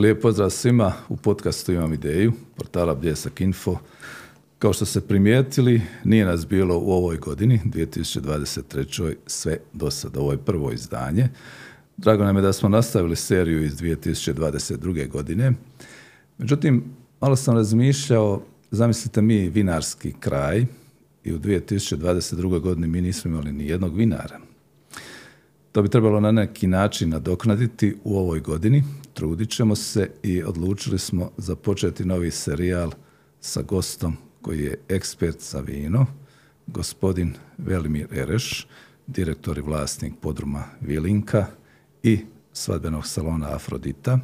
[0.00, 3.78] Lijep pozdrav svima u podcastu Imam ideju, portala Bljesak Info.
[4.58, 9.14] Kao što ste primijetili, nije nas bilo u ovoj godini, 2023.
[9.26, 11.28] sve do sada, ovo je prvo izdanje.
[11.96, 15.08] Drago nam je da smo nastavili seriju iz 2022.
[15.08, 15.52] godine.
[16.38, 16.84] Međutim,
[17.20, 20.66] malo sam razmišljao, zamislite mi vinarski kraj
[21.24, 22.60] i u 2022.
[22.60, 24.49] godini mi nismo imali ni jednog vinara.
[25.72, 28.84] To bi trebalo na neki način nadoknaditi u ovoj godini.
[29.14, 32.92] Trudit ćemo se i odlučili smo započeti novi serijal
[33.40, 36.06] sa gostom koji je ekspert za vino,
[36.66, 38.66] gospodin Velimir Ereš,
[39.06, 41.46] direktor i vlasnik podruma Vilinka
[42.02, 42.18] i
[42.52, 44.18] svadbenog salona Afrodita.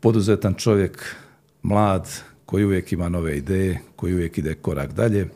[0.00, 1.16] Poduzetan čovjek,
[1.62, 2.08] mlad,
[2.46, 5.28] koji uvijek ima nove ideje, koji uvijek ide korak dalje.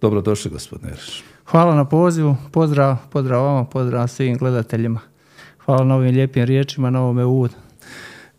[0.00, 1.27] Dobrodošli, gospodine Ereš.
[1.50, 5.00] Hvala na pozivu, pozdrav, pozdrav vama, pozdrav svim gledateljima.
[5.64, 7.54] Hvala na ovim lijepim riječima, na ovome uvodu.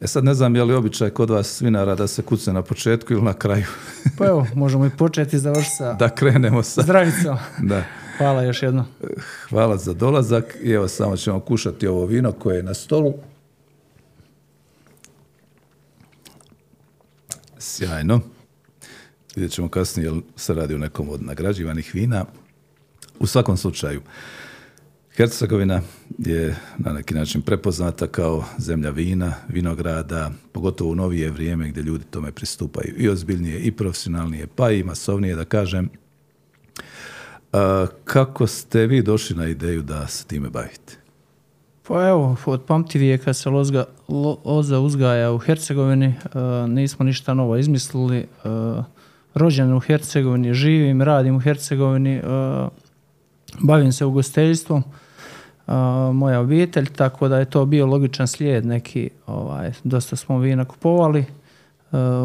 [0.01, 3.13] E sad ne znam je li običaj kod vas svinara da se kuce na početku
[3.13, 3.65] ili na kraju.
[4.17, 5.93] pa evo, možemo i početi i završiti sa...
[5.93, 6.81] Da krenemo sa...
[6.81, 7.37] Zdravicom.
[7.69, 7.83] da.
[8.17, 8.85] Hvala još jedno.
[9.49, 13.13] Hvala za dolazak i evo samo ćemo kušati ovo vino koje je na stolu.
[17.57, 18.19] Sjajno.
[19.35, 22.25] Vidjet ćemo kasnije jel se radi o nekom od nagrađivanih vina.
[23.19, 24.01] U svakom slučaju,
[25.15, 25.81] Hercegovina
[26.17, 32.03] je na neki način prepoznata kao zemlja vina, vinograda, pogotovo u novije vrijeme gdje ljudi
[32.03, 35.89] tome pristupaju i ozbiljnije i profesionalnije, pa i masovnije da kažem.
[38.03, 40.97] kako ste vi došli na ideju da se time bavite?
[41.87, 43.85] Pa evo, od pamti vijeka se lozga,
[44.45, 46.13] loza uzgaja u Hercegovini,
[46.67, 48.27] nismo ništa novo izmislili.
[49.33, 52.21] rođen u Hercegovini, živim, radim u Hercegovini,
[53.59, 54.83] bavim se ugostiteljstvom,
[56.13, 61.25] moja obitelj, tako da je to bio logičan slijed neki, ovaj, dosta smo vina kupovali,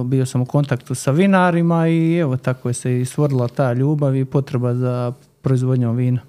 [0.05, 4.17] bio sam u kontaktu sa vinarima i evo tako je se i stvorila ta ljubav
[4.17, 5.13] i potreba za
[5.43, 6.21] proizvodnjom vina.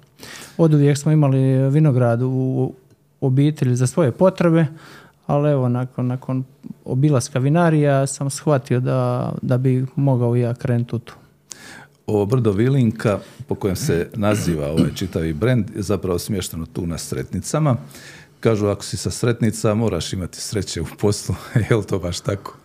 [0.58, 2.72] Od uvijek smo imali vinograd u
[3.20, 4.66] obitelji za svoje potrebe,
[5.26, 6.44] ali evo nakon, nakon
[6.84, 11.12] obilaska vinarija sam shvatio da, da bi mogao ja krenuti u to.
[12.06, 16.98] Ovo brdo Vilinka, po kojem se naziva ovaj čitavi brend, je zapravo smješteno tu na
[16.98, 17.76] sretnicama.
[18.40, 21.34] Kažu, ako si sa sretnica, moraš imati sreće u poslu.
[21.70, 22.56] je li to baš tako?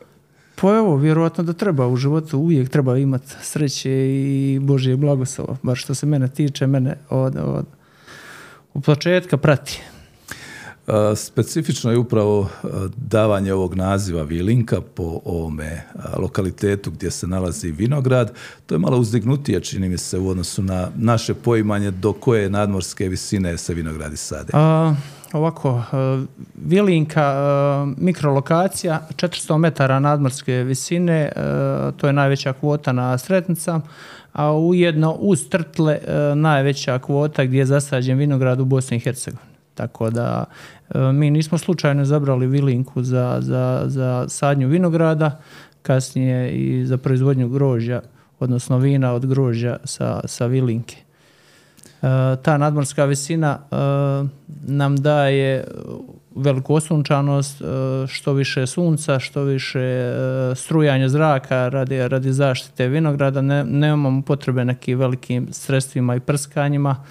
[0.56, 5.57] Pa evo, vjerojatno da treba u životu, uvijek treba imati sreće i Božje blagoslova.
[5.63, 7.66] Bar što se mene tiče, mene od, od,
[8.74, 9.81] u početka prati.
[11.16, 12.50] Specifično je upravo
[12.96, 15.84] davanje ovog naziva Vilinka po ovome
[16.18, 18.34] lokalitetu gdje se nalazi vinograd.
[18.66, 23.09] To je malo uzdignutije, čini mi se, u odnosu na naše poimanje do koje nadmorske
[23.09, 24.51] visine se vinogradi sade.
[25.34, 25.84] ovako,
[26.56, 27.35] Vilinka,
[27.97, 31.31] mikrolokacija, 400 metara nadmorske visine,
[31.97, 33.81] to je najveća kvota na Sretnica,
[34.34, 36.00] a ujedno uz Trtle
[36.35, 39.51] najveća kvota gdje je zasađen vinograd u Bosni i Hercegovini.
[39.75, 40.46] Tako da
[41.13, 45.40] mi nismo slučajno zabrali vilinku za, za, za sadnju vinograda,
[45.81, 48.02] kasnije i za proizvodnju grožja,
[48.40, 50.96] odnosno vina od grožja sa, sa vilinke.
[50.96, 52.07] E,
[52.41, 53.75] ta nadmorska visina e,
[54.68, 55.63] nam daje
[56.35, 57.62] veliku osunčanost,
[58.07, 60.13] što više sunca, što više
[60.56, 63.41] strujanja zraka radi, radi zaštite vinograda.
[63.41, 67.03] Ne, nemamo potrebe nekim velikim sredstvima i prskanjima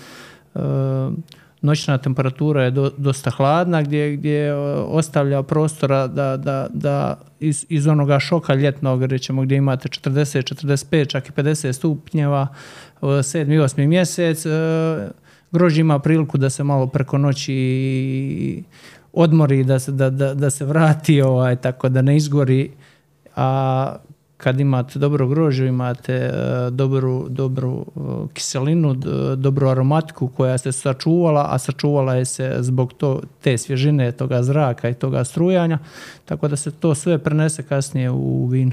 [1.62, 4.54] noćna temperatura je dosta hladna gdje, gdje
[4.86, 11.08] ostavlja prostora da, da, da iz, iz onoga šoka ljetnog rećemo gdje imate 40, 45,
[11.08, 12.46] čak i 50 stupnjeva,
[13.00, 13.54] 7.
[13.54, 13.86] i 8.
[13.86, 14.50] mjesec, e,
[15.52, 18.62] grožđe ima priliku da se malo preko noći
[19.12, 22.70] odmori, da se, da, da, da se vrati, ovaj, tako da ne izgori,
[23.36, 23.96] a
[24.42, 26.32] kad imate dobro grožđe, imate e,
[26.70, 28.00] dobru, dobru e,
[28.34, 28.94] kiselinu,
[29.36, 34.88] dobru aromatiku koja se sačuvala, a sačuvala je se zbog to, te svježine, toga zraka
[34.88, 35.78] i toga strujanja,
[36.24, 38.72] tako da se to sve prenese kasnije u vino.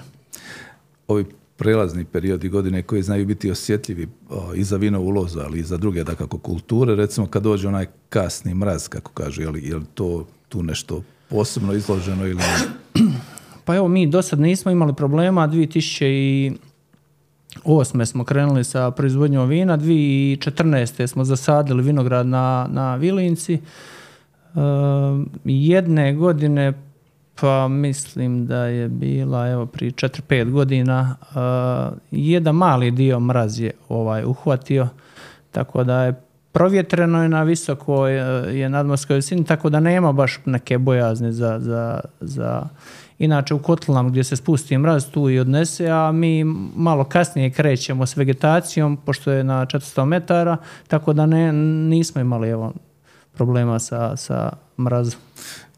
[1.08, 1.25] Ovi
[1.58, 4.08] prelazni periodi godine koji znaju biti osjetljivi
[4.56, 8.54] i za vino uloza, ali i za druge dakako kulture, recimo kad dođe onaj kasni
[8.54, 12.42] mraz, kako kažu, je li, je li to tu nešto posebno izloženo ili
[13.68, 16.56] Pa evo, mi do sad nismo imali problema, 2008.
[18.06, 21.08] smo krenuli sa proizvodnjom vina, 2014.
[21.08, 23.54] smo zasadili vinograd na, na Vilinci.
[23.54, 23.60] E,
[25.44, 26.74] jedne godine,
[27.42, 31.25] pa mislim da je bila evo prije 4-5 godina, e,
[32.12, 34.88] jedan mali dio mraz je ovaj uhvatio,
[35.52, 36.22] tako da je
[36.52, 38.14] provjetreno je na visokoj
[38.60, 42.68] je nadmorskoj visini, tako da nema baš neke bojazne za, za, za
[43.19, 46.44] Inače u kotlinama gdje se spusti mraz tu i odnese, a mi
[46.75, 52.50] malo kasnije krećemo s vegetacijom, pošto je na 400 metara, tako da ne, nismo imali
[52.50, 52.74] evo,
[53.34, 55.19] problema sa, sa mrazom.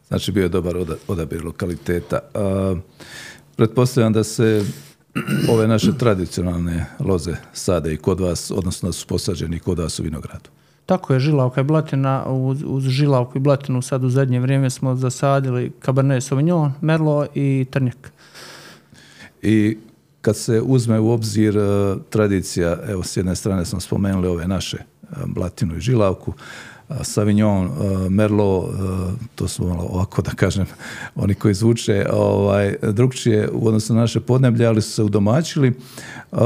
[0.08, 0.76] Znači bio je dobar
[1.08, 2.18] odabir lokaliteta.
[3.56, 4.64] pretpostavljam da se
[5.48, 10.02] ove naše tradicionalne loze sade i kod vas, odnosno da su posađeni kod vas u
[10.02, 10.50] vinogradu.
[10.90, 14.94] Tako je, žilavka i blatina, uz, uz žilavku i blatinu sad u zadnje vrijeme smo
[14.94, 18.12] zasadili Cabernet Sauvignon, Merlot i Trnjak.
[19.42, 19.78] I
[20.20, 24.76] kad se uzme u obzir uh, tradicija, evo s jedne strane smo spomenuli ove naše
[24.76, 26.32] uh, blatinu i žilavku,
[27.02, 28.74] Savignon, uh, Merlot, uh,
[29.34, 30.66] to su malo ovako da kažem,
[31.14, 35.72] oni koji zvuče ovaj, drugčije u odnosu na naše podneblje, ali su se udomačili.
[36.32, 36.38] Uh,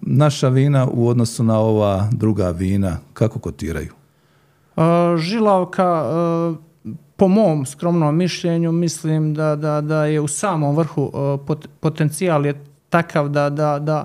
[0.00, 3.92] naša vina u odnosu na ova druga vina, kako kotiraju?
[5.18, 6.04] Žilavka,
[7.16, 11.12] po mom skromnom mišljenju, mislim da, da, da je u samom vrhu
[11.80, 14.04] potencijal je takav da, da, da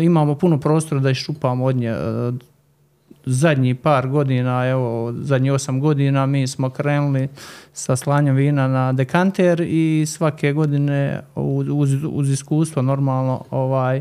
[0.00, 1.94] imamo puno prostora da iščupamo od nje
[3.26, 7.28] zadnji par godina, evo zadnjih osam godina mi smo krenuli
[7.72, 14.00] sa slanjem vina na dekanter i svake godine uz, uz iskustvo normalno ovaj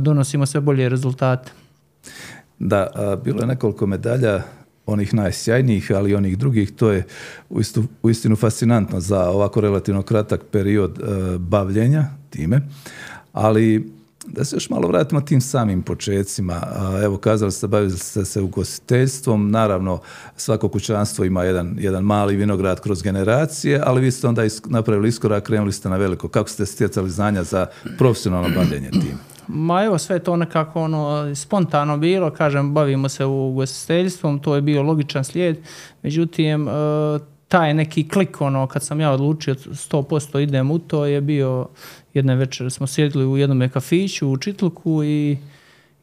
[0.00, 1.50] donosimo sve bolje rezultate.
[2.58, 2.86] Da,
[3.24, 4.42] bilo je nekoliko medalja
[4.86, 7.04] onih najsjajnijih, ali i onih drugih, to je
[8.02, 12.60] uistinu fascinantno za ovako relativno kratak period e, bavljenja time,
[13.32, 13.90] ali
[14.26, 16.62] da se još malo vratimo tim samim počecima.
[17.04, 19.98] Evo, kazali ste, bavili ste se ugostiteljstvom, naravno
[20.36, 25.44] svako kućanstvo ima jedan, jedan mali vinograd kroz generacije, ali vi ste onda napravili iskorak,
[25.44, 26.28] krenuli ste na veliko.
[26.28, 27.66] Kako ste stjecali znanja za
[27.98, 29.18] profesionalno bavljenje tim?
[29.48, 34.82] Ma evo, sve to nekako ono, spontano bilo, kažem, bavimo se ugostiteljstvom, to je bio
[34.82, 35.58] logičan slijed,
[36.02, 36.72] međutim, e,
[37.48, 41.66] taj neki klik, ono, kad sam ja odlučio 100% idem u to, je bio
[42.16, 45.38] jedne večere smo sjedili u jednom kafiću u Čitluku i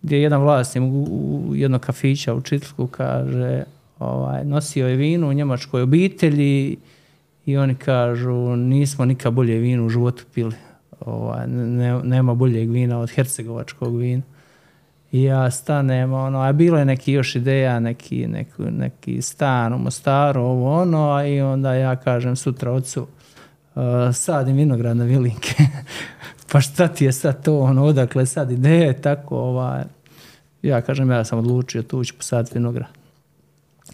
[0.02, 3.64] gdje jedan vlasnik u jednog kafića u Čitluku kaže
[4.00, 6.78] ovaj, nosio je vino u njemačkoj obitelji
[7.46, 10.56] i oni kažu nismo nikad bolje vino u životu pili.
[11.00, 14.24] Ovaj, ne, nema boljeg vina od hercegovačkog vina.
[15.12, 19.78] I ja stanem, ono, a bilo je neki još ideja, neki, neki, neki stan u
[19.78, 23.08] Mostaru, ovo ono, i onda ja kažem sutra ocu,
[24.14, 25.56] sadim vinogradne vilinke.
[26.52, 29.84] pa šta ti je sad to, ono, odakle sad ideje, tako, ovaj,
[30.62, 32.88] ja kažem, ja sam odlučio tu ću posaditi vinograd.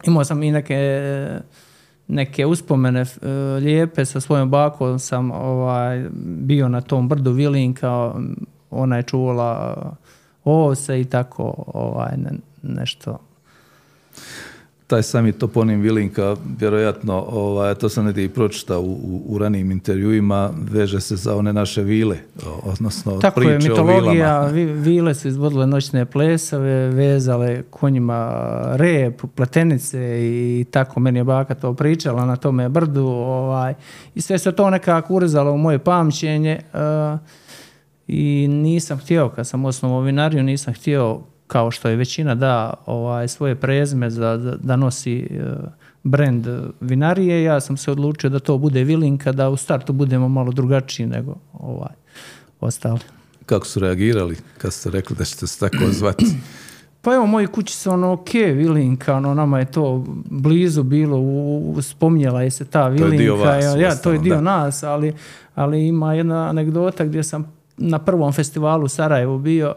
[0.04, 1.40] Imao sam i neke,
[2.08, 3.08] neke uspomene uh,
[3.64, 8.14] lijepe sa svojom bakom sam ovaj, bio na tom brdu Vilinka,
[8.70, 9.76] ona je čuvala
[10.44, 12.12] ovce i tako ovaj,
[12.64, 13.20] nešto
[14.90, 19.72] taj sami toponim Vilinka, vjerojatno, ovaj, to sam negdje i pročitao u, u, u ranijim
[19.72, 22.18] intervjuima, veže se za one naše vile,
[22.64, 24.46] odnosno Tako priče je, mitologija,
[24.76, 28.32] vile su izvodile noćne plesave, vezale konjima
[28.74, 33.74] rep, pletenice i tako meni je baka to pričala na tome brdu ovaj,
[34.16, 37.20] i sve se to nekako urezalo u moje pamćenje uh,
[38.08, 43.28] i nisam htio, kad sam osnovao vinariju, nisam htio kao što je većina da ovaj,
[43.28, 45.70] svoje prezme za, da nosi uh,
[46.04, 46.48] brand
[46.82, 51.08] vinarije, ja sam se odlučio da to bude Vilinka, da u startu budemo malo drugačiji
[51.08, 51.94] nego ovaj,
[52.60, 53.00] ostali.
[53.46, 56.26] Kako su reagirali kad ste rekli da ćete se tako zvati?
[57.02, 61.78] Pa evo, moji kući su ono, ok, Vilinka, ono, nama je to blizu bilo, u,
[61.82, 63.08] spominjala je se ta Vilinka.
[63.08, 63.66] To je dio vas.
[63.80, 64.42] Ja, to je dio da.
[64.42, 65.14] nas, ali,
[65.56, 69.76] ali ima jedna anegdota gdje sam na prvom festivalu u Sarajevu bio,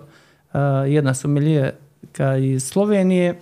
[0.86, 3.38] jedna somelijerka iz Slovenije,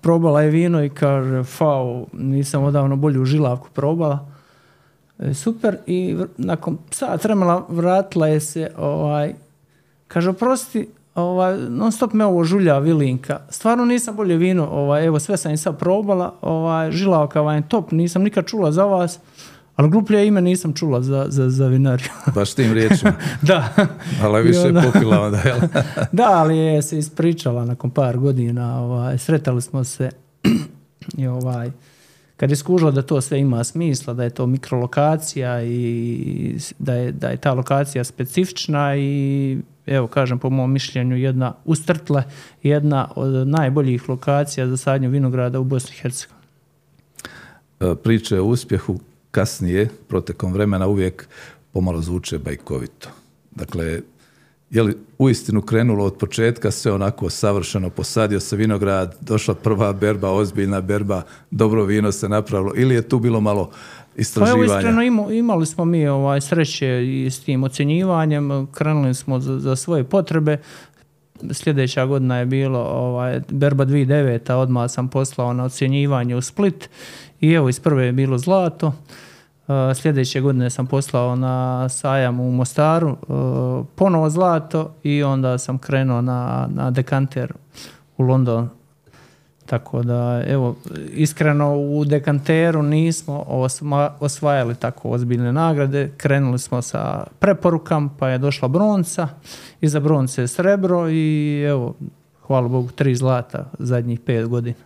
[0.00, 4.26] probala je vino i kaže, fau, nisam odavno bolju žilavku probala.
[5.18, 9.34] E, super, i nakon sat vremena vratila je se, ovaj,
[10.08, 13.40] kaže, oprosti, ovaj, non stop me ovo žulja vilinka.
[13.48, 17.68] Stvarno nisam bolje vino, ovaj, evo sve sam i sad probala, ovaj, žilavka vam je
[17.68, 19.18] top, nisam nikad čula za vas.
[19.76, 22.08] Ali gluplje ime nisam čula za, za, za vinariju.
[22.34, 23.12] Baš tim riječima.
[23.42, 23.74] da.
[24.22, 25.58] Ali više onda, popila onda, jel?
[26.12, 28.80] da, ali je se ispričala nakon par godina.
[28.80, 30.10] Ovaj, sretali smo se
[31.18, 31.70] i ovaj,
[32.36, 37.12] kad je skužila da to sve ima smisla, da je to mikrolokacija i da je,
[37.12, 42.24] da je ta lokacija specifična i evo kažem po mom mišljenju jedna ustrtle
[42.62, 46.46] jedna od najboljih lokacija za sadnju vinograda u Bosni i Hercegovini.
[47.80, 48.98] E, priče o uspjehu
[49.34, 51.28] kasnije, protekom vremena, uvijek
[51.72, 53.08] pomalo zvuče bajkovito.
[53.50, 54.00] Dakle,
[54.70, 60.30] je li uistinu krenulo od početka sve onako savršeno, posadio se vinograd, došla prva berba,
[60.30, 63.70] ozbiljna berba, dobro vino se napravilo ili je tu bilo malo
[64.16, 64.66] istraživanja?
[64.66, 69.58] Pa evo iskreno imali smo mi ovaj, sreće i s tim ocjenjivanjem, krenuli smo za,
[69.58, 70.58] za svoje potrebe,
[71.50, 74.52] sljedeća godina je bilo ovaj, berba 2009.
[74.52, 76.88] odmah sam poslao na ocjenjivanje u Split
[77.40, 78.92] i evo iz prve je bilo zlato.
[79.68, 85.78] Uh, sljedeće godine sam poslao na sajam u Mostaru uh, ponovo zlato i onda sam
[85.78, 87.52] krenuo na, na dekanter
[88.16, 88.68] u London.
[89.66, 90.76] Tako da, evo,
[91.12, 93.44] iskreno u dekanteru nismo
[94.20, 96.12] osvajali tako ozbiljne nagrade.
[96.16, 99.28] Krenuli smo sa preporukam, pa je došla bronca,
[99.80, 101.94] iza bronce je srebro i evo,
[102.46, 104.76] hvala Bogu, tri zlata zadnjih pet godina.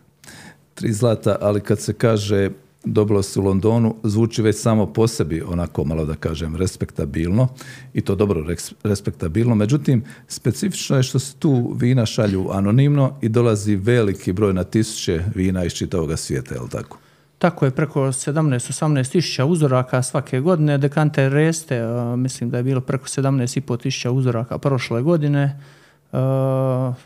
[0.75, 2.51] Tri zlata, ali kad se kaže
[2.93, 7.49] dobilo se u Londonu, zvuči već samo po sebi onako malo da kažem respektabilno
[7.95, 8.45] i to dobro
[8.85, 9.55] respektabilno.
[9.55, 15.25] Međutim, specifično je što se tu vina šalju anonimno i dolazi veliki broj na tisuće
[15.35, 16.99] vina iz čitavog svijeta, je li tako?
[17.39, 20.79] Tako je, preko 17-18 tisuća uzoraka svake godine.
[20.79, 21.83] Dekante Reste,
[22.17, 25.61] mislim da je bilo preko 17,5 tisuća uzoraka prošle godine.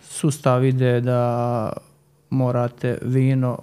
[0.02, 1.72] sustav ide da
[2.30, 3.58] morate vino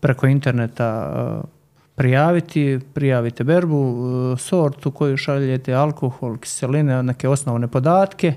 [0.00, 1.46] preko interneta e,
[1.94, 3.94] prijaviti, prijavite berbu,
[4.34, 8.34] e, sortu koju šaljete, alkohol, kiseline, neke osnovne podatke,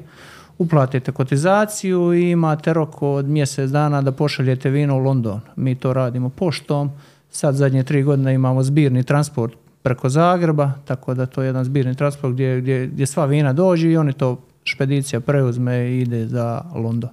[0.57, 5.41] uplatite kotizaciju i imate rok od mjesec dana da pošaljete vino u London.
[5.55, 6.91] Mi to radimo poštom,
[7.31, 11.95] sad zadnje tri godine imamo zbirni transport preko Zagreba, tako da to je jedan zbirni
[11.95, 16.61] transport gdje, gdje, gdje sva vina dođe i oni to špedicija preuzme i ide za
[16.75, 17.09] London.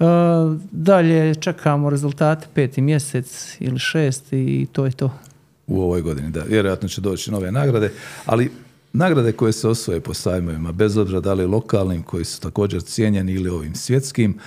[0.00, 0.04] E,
[0.70, 5.10] dalje čekamo rezultate peti mjesec ili šest i to je to.
[5.66, 6.42] U ovoj godini, da.
[6.42, 7.92] Vjerojatno će doći nove nagrade,
[8.26, 8.50] ali
[8.92, 13.32] nagrade koje se osvoje po sajmovima, bez obzira da li lokalnim, koji su također cijenjeni
[13.32, 14.38] ili ovim svjetskim,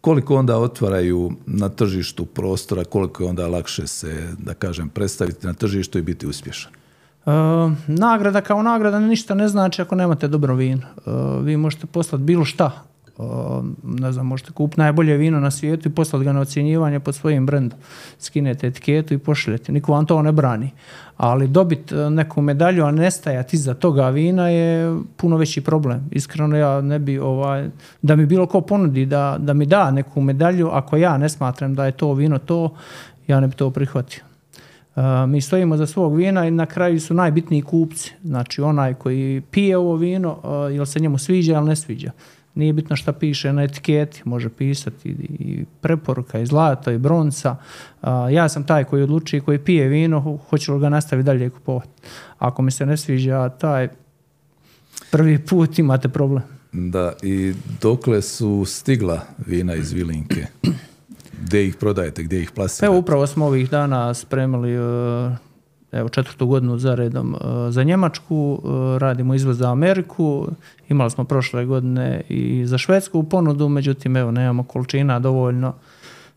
[0.00, 5.52] koliko onda otvaraju na tržištu prostora, koliko je onda lakše se, da kažem, predstaviti na
[5.52, 6.72] tržištu i biti uspješan?
[6.72, 7.30] E,
[7.86, 10.82] nagrada kao nagrada ništa ne znači ako nemate dobro vino.
[10.82, 11.10] E,
[11.42, 12.84] vi možete poslati bilo šta,
[13.82, 17.46] ne znam, možete kupiti najbolje vino na svijetu i poslati ga na ocjenjivanje pod svojim
[17.46, 17.78] brendom.
[18.18, 19.72] Skinete etiketu i pošaljete.
[19.72, 20.70] Niko vam to ne brani.
[21.16, 26.08] Ali dobiti e, neku medalju, a ne stajati iza toga vina je puno veći problem.
[26.10, 27.68] Iskreno ja ne bi, ovaj,
[28.02, 31.74] da mi bilo ko ponudi da, da mi da neku medalju, ako ja ne smatram
[31.74, 32.74] da je to vino to,
[33.26, 34.24] ja ne bi to prihvatio.
[34.96, 38.14] Uh, mi stojimo za svog vina i na kraju su najbitniji kupci.
[38.24, 42.10] Znači onaj koji pije ovo vino, uh, ili se njemu sviđa ili ne sviđa.
[42.54, 47.56] Nije bitno šta piše na etiketi, može pisati i preporuka i zlato i bronca.
[48.32, 51.90] Ja sam taj koji odluči koji pije vino, hoću li ga nastaviti dalje kupovati.
[52.38, 53.88] Ako mi se ne sviđa taj
[55.10, 56.42] prvi put imate problem.
[56.72, 60.46] Da, i dokle su stigla vina iz Vilinke?
[61.42, 62.86] Gdje ih prodajete, gdje ih plasirate?
[62.86, 65.36] Evo upravo smo ovih dana spremili e,
[65.94, 67.38] evo četvrtu godinu za redom e,
[67.70, 70.48] za Njemačku, e, radimo izvoz za Ameriku,
[70.88, 75.74] imali smo prošle godine i za Švedsku ponudu, međutim evo nemamo količina dovoljno.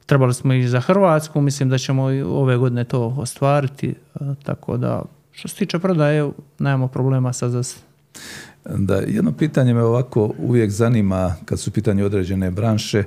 [0.05, 4.77] Trebali smo i za Hrvatsku, mislim da ćemo i ove godine to ostvariti, e, tako
[4.77, 7.77] da što se tiče prodaje nemamo problema sa zas.
[8.75, 13.03] Da, jedno pitanje me ovako uvijek zanima kad su pitanje određene branše,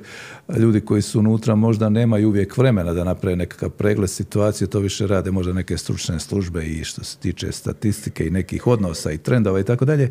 [0.59, 5.07] ljudi koji su unutra možda nemaju uvijek vremena da naprave nekakav pregled situacije, to više
[5.07, 9.61] rade možda neke stručne službe i što se tiče statistike i nekih odnosa i trendova
[9.61, 10.11] i tako dalje,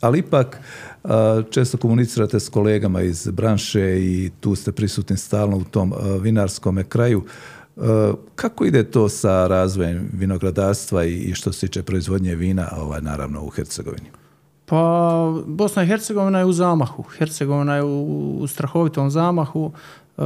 [0.00, 0.60] ali ipak
[1.50, 7.24] često komunicirate s kolegama iz branše i tu ste prisutni stalno u tom vinarskom kraju.
[8.34, 13.48] Kako ide to sa razvojem vinogradarstva i što se tiče proizvodnje vina, ovaj, naravno u
[13.48, 14.19] Hercegovini?
[14.70, 17.02] Pa Bosna i Hercegovina je u zamahu.
[17.02, 19.72] Hercegovina je u, strahovitom zamahu.
[20.18, 20.22] E,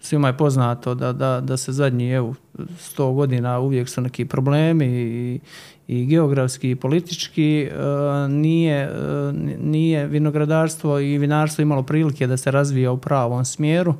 [0.00, 2.34] svima je poznato da, da, da se zadnji evo,
[2.78, 5.40] sto godina uvijek su neki problemi i,
[5.88, 7.62] i geografski i politički.
[7.62, 13.94] E, nije, e, nije vinogradarstvo i vinarstvo imalo prilike da se razvija u pravom smjeru.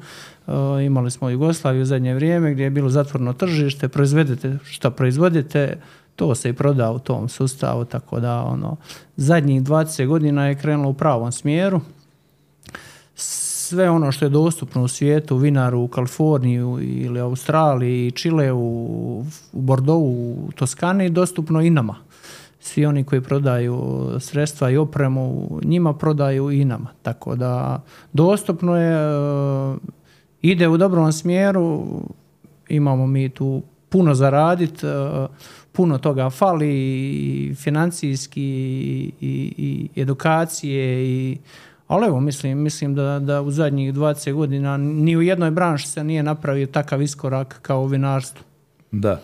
[0.87, 5.79] imali smo Jugoslaviju u zadnje vrijeme gdje je bilo zatvorno tržište, proizvedete što proizvodite,
[6.17, 8.77] to se i proda u tom sustavu, tako da ono,
[9.17, 11.81] zadnjih 20 godina je krenulo u pravom smjeru.
[13.15, 19.61] Sve ono što je dostupno u svijetu, Vinaru, u Kaliforniji ili Australiji, Čile, u, u
[19.61, 21.95] Bordeaux, u Toskani, dostupno i nama.
[22.61, 26.89] Svi oni koji prodaju sredstva i opremu, njima prodaju i nama.
[27.03, 27.83] Tako da
[28.13, 29.77] dostupno je, e,
[30.43, 31.87] ide u dobrom smjeru,
[32.69, 34.91] imamo mi tu puno zaraditi, e,
[35.77, 38.43] puno toga fali i financijski
[39.21, 41.39] i, i, edukacije i
[41.89, 46.05] ali evo, mislim, mislim da, da u zadnjih 20 godina ni u jednoj branši se
[46.05, 48.45] nije napravio takav iskorak kao u vinarstvu.
[48.93, 49.21] Da.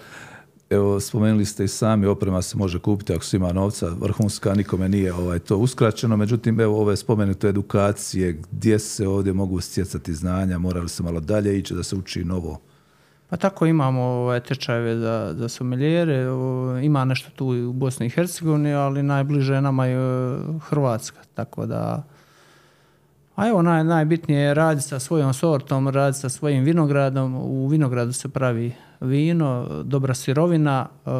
[0.70, 4.88] Evo, spomenuli ste i sami, oprema se može kupiti ako se ima novca, vrhunska, nikome
[4.88, 10.58] nije ovaj, to uskraćeno, međutim, evo, ove spomenute edukacije, gdje se ovdje mogu stjecati znanja,
[10.58, 12.60] morali se malo dalje ići da se uči novo?
[13.32, 16.26] Pa tako imamo ovaj, tečajeve za, za someljere,
[16.82, 22.02] ima nešto tu u Bosni i Hercegovini, ali najbliže nama je e, Hrvatska, tako da
[23.36, 27.34] a evo, naj, najbitnije je raditi sa svojom sortom, raditi sa svojim vinogradom.
[27.36, 30.88] U vinogradu se pravi vino, dobra sirovina.
[31.06, 31.10] E,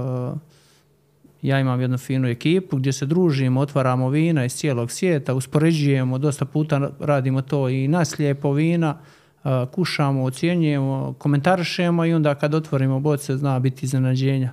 [1.42, 6.44] ja imam jednu finu ekipu gdje se družimo, otvaramo vina iz cijelog svijeta, uspoređujemo, dosta
[6.44, 8.98] puta radimo to i na slijepo vina,
[9.72, 14.52] kušamo, ocjenjujemo, komentarišemo i onda kad otvorimo boce zna biti iznenađenja.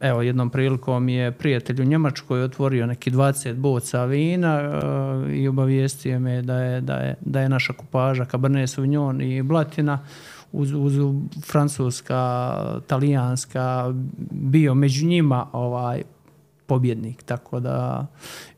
[0.00, 4.60] Evo, jednom prilikom je prijatelj u Njemačkoj otvorio neki 20 boca vina
[5.32, 9.98] i obavijestio me da je, da je, da je naša kupaža Cabernet Sauvignon i Blatina
[10.52, 10.94] uz, uz
[11.46, 13.94] francuska, talijanska
[14.30, 16.02] bio među njima ovaj
[16.66, 17.22] pobjednik.
[17.22, 18.06] Tako da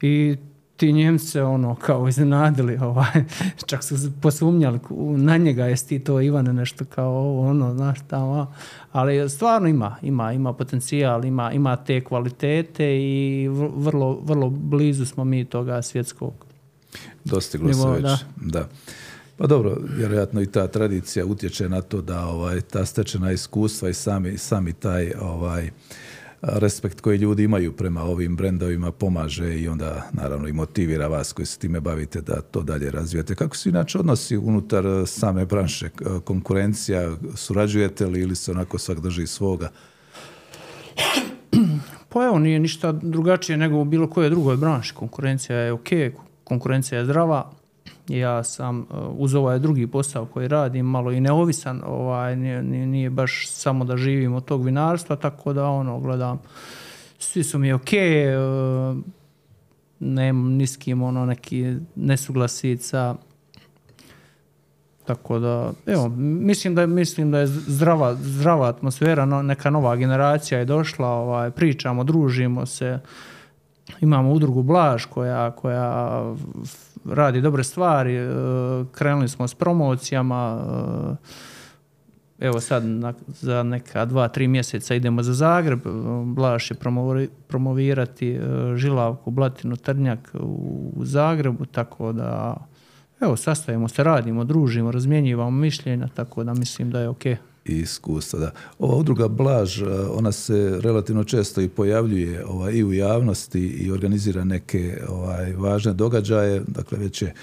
[0.02, 0.36] i
[0.76, 3.24] ti Njemce ono kao iznenadili, ovaj,
[3.66, 4.80] čak su posumnjali
[5.16, 8.54] na njega jesi ti to Ivane nešto kao ono, znaš tamo,
[8.92, 15.24] ali stvarno ima, ima, ima potencijal, ima, ima te kvalitete i vrlo, vrlo blizu smo
[15.24, 16.32] mi toga svjetskog.
[17.24, 18.18] Dostiglo se već, da.
[18.36, 18.68] da.
[19.36, 23.94] Pa dobro, vjerojatno i ta tradicija utječe na to da ovaj, ta stečena iskustva i
[23.94, 25.70] sami, sami taj ovaj,
[26.46, 31.46] respekt koji ljudi imaju prema ovim brendovima pomaže i onda naravno i motivira vas koji
[31.46, 33.34] se time bavite da to dalje razvijete.
[33.34, 35.90] Kako se inače odnosi unutar same branše?
[36.24, 39.70] Konkurencija, surađujete li ili se onako svak drži svoga?
[42.08, 44.94] Pa evo, nije ništa drugačije nego u bilo kojoj drugoj branši.
[44.94, 45.88] Konkurencija je ok,
[46.44, 47.50] konkurencija je zdrava,
[48.08, 53.10] ja sam uh, uz ovaj drugi posao koji radim malo i neovisan, ovaj, nije, nije
[53.10, 56.40] baš samo da živim od tog vinarstva, tako da ono, gledam,
[57.18, 58.96] svi su mi ok, uh,
[60.00, 63.14] nemam niskim ono neki nesuglasica,
[65.06, 70.58] tako da, evo, mislim da, mislim da je zdrava, zdrava atmosfera, no, neka nova generacija
[70.58, 72.98] je došla, ovaj, pričamo, družimo se,
[74.00, 76.22] imamo udrugu Blaž koja, koja
[77.04, 78.28] radi dobre stvari, e,
[78.92, 80.64] krenuli smo s promocijama,
[82.40, 82.82] e, evo sad
[83.26, 85.80] za neka dva, tri mjeseca idemo za Zagreb,
[86.24, 86.74] Blaž će
[87.48, 88.40] promovirati e,
[88.76, 92.56] Žilavku, Blatinu, Trnjak u Zagrebu, tako da
[93.20, 97.24] evo sastajemo se, radimo, družimo, razmjenjivamo mišljenja, tako da mislim da je ok
[97.64, 98.38] i iskustva.
[98.38, 98.50] Da.
[98.78, 104.44] Ova udruga Blaž, ona se relativno često i pojavljuje ovaj, i u javnosti i organizira
[104.44, 107.34] neke ovaj, važne događaje, dakle već je,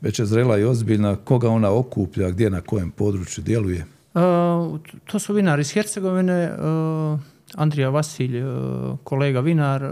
[0.00, 1.16] već je zrela i ozbiljna.
[1.16, 3.86] Koga ona okuplja, gdje, na kojem području djeluje?
[5.06, 6.52] to su vinari iz Hercegovine,
[7.54, 8.42] Andrija Vasilj,
[9.04, 9.82] kolega vinar,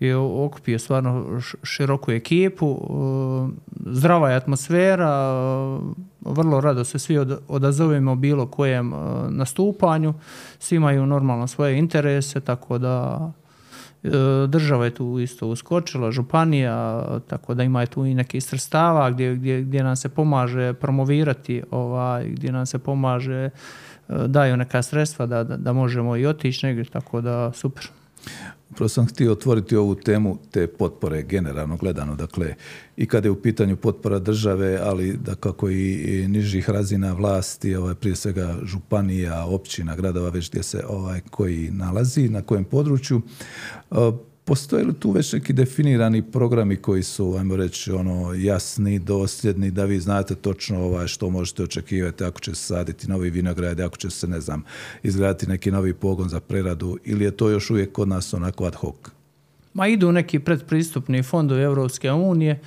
[0.00, 2.80] je okupio stvarno široku ekipu,
[3.86, 5.38] zdrava je atmosfera,
[6.20, 8.92] vrlo rado se svi odazovemo bilo kojem
[9.28, 10.14] nastupanju,
[10.58, 13.20] svi imaju normalno svoje interese, tako da
[14.02, 14.08] e,
[14.48, 19.62] država je tu isto uskočila, županija, tako da ima tu i nekih sredstava gdje, gdje,
[19.62, 23.50] gdje nam se pomaže promovirati, ovaj, gdje nam se pomaže, e,
[24.26, 27.88] daju neka sredstva da, da, da možemo i otići negdje, tako da super.
[28.70, 32.54] Upravo sam htio otvoriti ovu temu te potpore generalno gledano, dakle
[32.96, 37.94] i kada je u pitanju potpora države, ali da kako i nižih razina vlasti, ovaj,
[37.94, 43.22] prije svega županija, općina, gradova, već gdje se ovaj, koji nalazi, na kojem području.
[44.46, 49.84] Postoje li tu već neki definirani programi koji su, ajmo reći, ono, jasni, dosljedni, da
[49.84, 54.10] vi znate točno ovaj, što možete očekivati ako će se saditi novi vinograd, ako će
[54.10, 54.64] se, ne znam,
[55.02, 58.74] izgraditi neki novi pogon za preradu, ili je to još uvijek kod nas onako ad
[58.74, 58.94] hoc?
[59.74, 62.60] Ma idu neki predpristupni fondovi Europske unije,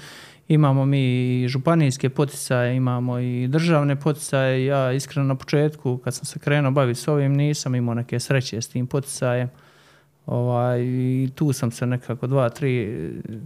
[0.47, 1.01] imamo mi
[1.43, 4.65] i županijske poticaje, imamo i državne poticaje.
[4.65, 8.61] Ja iskreno na početku, kad sam se krenuo baviti s ovim, nisam imao neke sreće
[8.61, 9.49] s tim poticajem
[10.27, 12.97] Ovaj, I tu sam se nekako dva, tri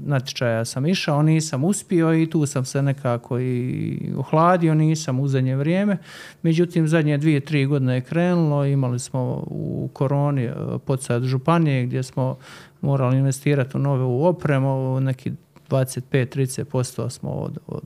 [0.05, 5.55] natječaja sam išao, nisam uspio i tu sam se nekako i ohladio, nisam u zadnje
[5.55, 5.97] vrijeme.
[6.41, 10.53] Međutim, zadnje dvije, tri godine je krenulo, imali smo u koroni eh,
[10.85, 12.37] podsad županije gdje smo
[12.81, 15.31] morali investirati u novu opremu, neki
[15.69, 17.83] 25-30% smo od, od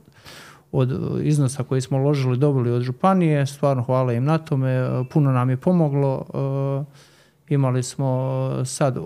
[0.72, 3.46] od iznosa koji smo uložili dobili od županije.
[3.46, 4.88] Stvarno hvala im na tome.
[5.10, 6.24] Puno nam je pomoglo.
[7.48, 8.96] Imali smo sad,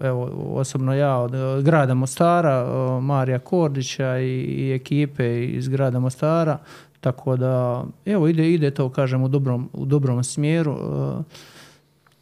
[0.00, 2.66] evo, osobno ja od grada Mostara,
[3.00, 6.58] Marija Kordića i, i ekipe iz grada Mostara.
[7.00, 10.76] Tako da, evo, ide, ide to, kažem, u dobrom, u dobrom smjeru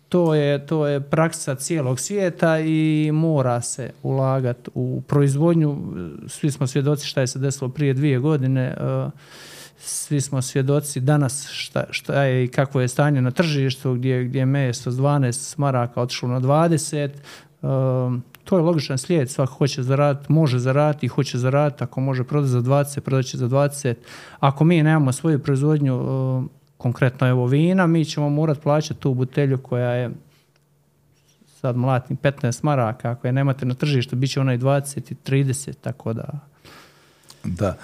[0.09, 5.79] to je, to je praksa cijelog svijeta i mora se ulagati u proizvodnju.
[6.27, 8.77] Svi smo svjedoci šta je se desilo prije dvije godine.
[9.79, 14.39] Svi smo svjedoci danas šta, šta je i kakvo je stanje na tržištu gdje, gdje
[14.39, 17.09] je meso s 12 maraka otišlo na 20.
[17.09, 17.11] E,
[18.45, 19.31] to je logičan slijed.
[19.31, 21.85] Svako hoće zaraditi, može zaraditi i hoće zaraditi.
[21.85, 23.95] Ako može prodati za 20, prodat će za 20.
[24.41, 29.59] Ako mi nemamo svoju proizvodnju, e, konkretno evo vina, mi ćemo morati plaćati tu butelju
[29.59, 30.11] koja je
[31.61, 35.15] sad mlatni 15 maraka, ako je nemate na tržištu, bit će ona i 20 i
[35.15, 36.25] 30, tako da...
[37.45, 37.77] Da.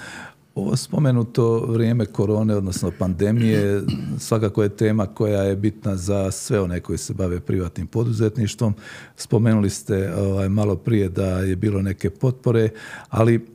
[0.55, 3.83] Ovo spomenuto vrijeme korone, odnosno pandemije,
[4.19, 8.75] svakako je tema koja je bitna za sve one koji se bave privatnim poduzetništvom.
[9.17, 12.69] Spomenuli ste ovaj, malo prije da je bilo neke potpore,
[13.09, 13.47] ali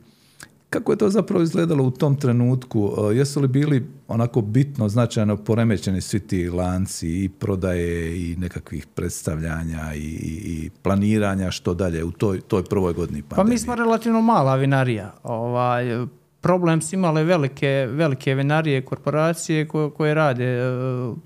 [0.70, 2.92] kako je to zapravo izgledalo u tom trenutku?
[3.12, 8.86] E, jesu li bili onako bitno, značajno poremećeni svi ti lanci i prodaje i nekakvih
[8.86, 13.44] predstavljanja i, i planiranja što dalje u toj, toj prvoj godini pandemije?
[13.44, 15.14] Pa mi smo relativno mala vinarija.
[15.22, 16.06] Ovaj,
[16.40, 21.16] problem su imale velike, velike vinarije korporacije koje, koje rade 300,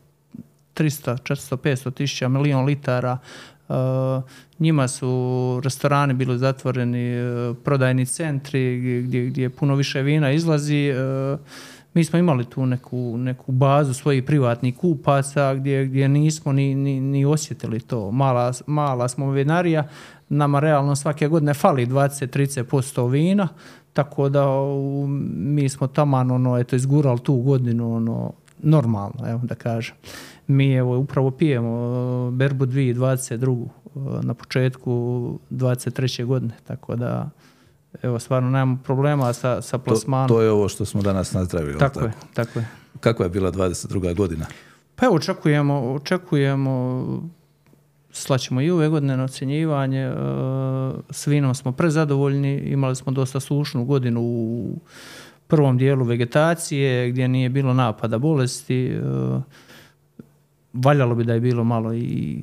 [0.74, 3.18] 400, 500 tisuća milion litara
[4.58, 10.88] njima su restorani bili zatvoreni, e, prodajni centri gdje, gdje puno više vina izlazi.
[10.88, 10.94] E,
[11.94, 17.00] mi smo imali tu neku, neku bazu svojih privatnih kupaca gdje, gdje nismo ni, ni,
[17.00, 18.10] ni osjetili to.
[18.10, 19.88] Mala, mala smo vinarija,
[20.28, 23.48] nama realno svake godine fali 20-30% vina,
[23.92, 24.46] tako da
[25.36, 29.94] mi smo tamo ono, eto, izgurali tu godinu ono, normalno, evo da kažem.
[30.46, 33.66] Mi evo upravo pijemo Berbu 2022
[34.22, 34.90] na početku
[35.50, 36.24] 23.
[36.24, 37.30] godine, tako da
[38.02, 40.28] evo stvarno nemamo problema sa, sa plasmanom.
[40.28, 41.78] To, to je ovo što smo danas nazdravili.
[41.78, 42.68] Tako, tako je, tako je.
[43.00, 44.14] Kakva je bila 22.
[44.14, 44.46] godina?
[44.94, 47.04] Pa evo očekujemo, očekujemo
[48.12, 50.00] slaćemo i ove godine na ocjenjivanje.
[50.00, 50.12] E,
[51.10, 54.76] s vinom smo prezadovoljni, imali smo dosta slušnu godinu u
[55.46, 58.86] prvom dijelu vegetacije gdje nije bilo napada bolesti.
[58.86, 59.00] E,
[60.72, 62.42] valjalo bi da je bilo malo i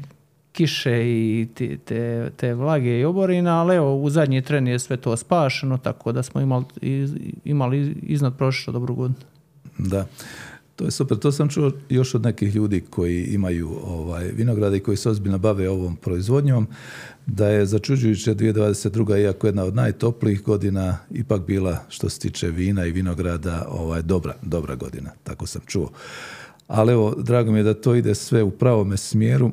[0.52, 1.48] kiše i
[1.86, 6.12] te, te, vlage i oborina, ali evo u zadnji tren je sve to spašeno, tako
[6.12, 6.66] da smo imali,
[7.46, 9.26] imali iznad prošlo dobru godinu.
[9.78, 10.06] Da.
[10.80, 11.18] To je super.
[11.18, 15.38] To sam čuo još od nekih ljudi koji imaju ovaj, vinograde i koji se ozbiljno
[15.38, 16.68] bave ovom proizvodnjom,
[17.26, 19.22] da je začuđujuće 2022.
[19.22, 24.36] iako jedna od najtoplijih godina ipak bila što se tiče vina i vinograda ovaj, dobra,
[24.42, 25.10] dobra godina.
[25.24, 25.92] Tako sam čuo.
[26.68, 29.52] Ali evo, drago mi je da to ide sve u pravome smjeru.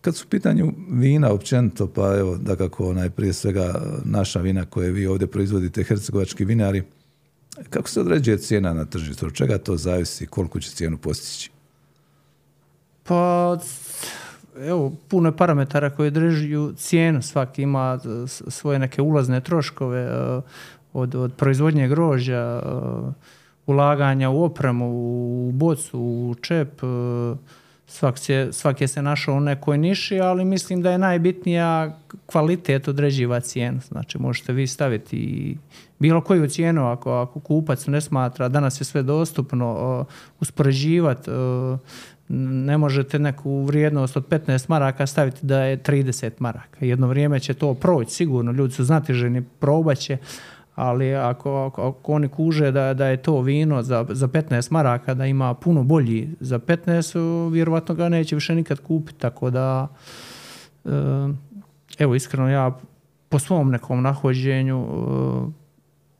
[0.00, 4.64] Kad su u pitanju vina općenito, pa evo, da kako onaj, prije svega naša vina
[4.64, 6.82] koje vi ovdje proizvodite, hercegovački vinari,
[7.70, 9.26] kako se određuje cijena na tržištu?
[9.26, 10.26] Od čega to zavisi?
[10.26, 11.50] Koliko će cijenu postići?
[13.02, 13.58] Pa,
[14.58, 17.22] evo, puno je parametara koji određuju cijenu.
[17.22, 20.40] Svaki ima svoje neke ulazne troškove e,
[20.92, 22.70] od, od proizvodnje grožđa, e,
[23.66, 24.86] ulaganja u opremu,
[25.48, 26.80] u bocu, u čep,
[27.90, 28.16] svak,
[28.50, 33.80] svak je se našao u nekoj niši, ali mislim da je najbitnija kvalitet određiva cijenu.
[33.88, 35.56] Znači možete vi staviti
[35.98, 40.06] bilo koju cijenu ako, ako kupac ne smatra, danas je sve dostupno,
[40.40, 41.30] uspoređivati,
[42.28, 46.84] ne možete neku vrijednost od 15 maraka staviti da je 30 maraka.
[46.86, 50.16] Jedno vrijeme će to proći, sigurno, ljudi su znatiženi, probat će,
[50.80, 55.26] ali ako, ako, oni kuže da, da je to vino za, za 15 maraka, da
[55.26, 59.88] ima puno bolji za 15, vjerovatno ga neće više nikad kupiti, tako da
[60.84, 60.90] eh,
[61.98, 62.78] evo iskreno ja
[63.28, 65.52] po svom nekom nahođenju eh,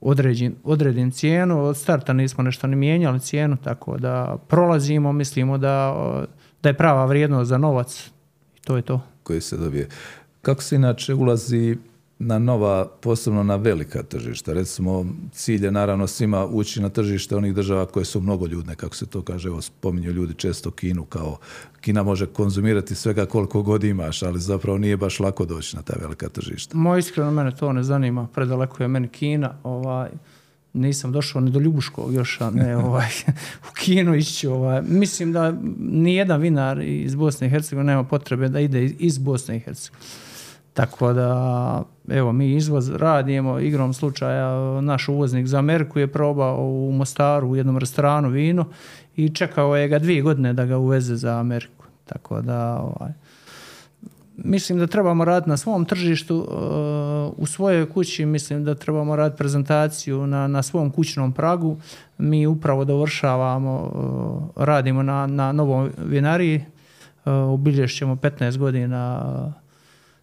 [0.00, 5.94] određen, odredim cijenu, od starta nismo nešto ni mijenjali cijenu, tako da prolazimo, mislimo da,
[6.62, 8.10] da je prava vrijednost za novac
[8.56, 9.00] i to je to.
[9.22, 9.88] Koji se dobije.
[10.42, 11.76] Kako se inače ulazi
[12.22, 14.52] na nova, posebno na velika tržišta.
[14.52, 18.96] Recimo, cilj je naravno svima ući na tržište onih država koje su mnogo ljudne, kako
[18.96, 21.36] se to kaže, evo spominju ljudi često Kinu kao
[21.80, 25.94] Kina može konzumirati svega koliko god imaš, ali zapravo nije baš lako doći na ta
[26.00, 26.76] velika tržišta.
[26.76, 30.10] Moj iskreno mene to ne zanima, predaleko je meni Kina, ovaj,
[30.72, 33.10] nisam došao ni do Ljubuškog još, a ne ovaj,
[33.70, 34.46] u Kinu ići.
[34.46, 34.82] Ovaj.
[34.82, 39.56] Mislim da ni jedan vinar iz Bosne i Hercegovine nema potrebe da ide iz Bosne
[39.56, 40.29] i Hercegovine
[40.80, 46.92] Tako da, evo, mi izvoz radimo, igrom slučaja, naš uvoznik za Ameriku je probao u
[46.92, 48.64] Mostaru u jednom restoranu vino
[49.16, 51.84] i čekao je ga dvije godine da ga uveze za Ameriku.
[52.06, 53.12] Tako da, ovaj,
[54.36, 56.46] mislim da trebamo raditi na svom tržištu, uh,
[57.36, 61.76] u svojoj kući mislim da trebamo raditi prezentaciju na, na svom kućnom pragu.
[62.18, 63.92] Mi upravo dovršavamo,
[64.56, 66.56] uh, radimo na, na novoj vinariji,
[67.24, 69.20] uh, obilježćemo 15 godina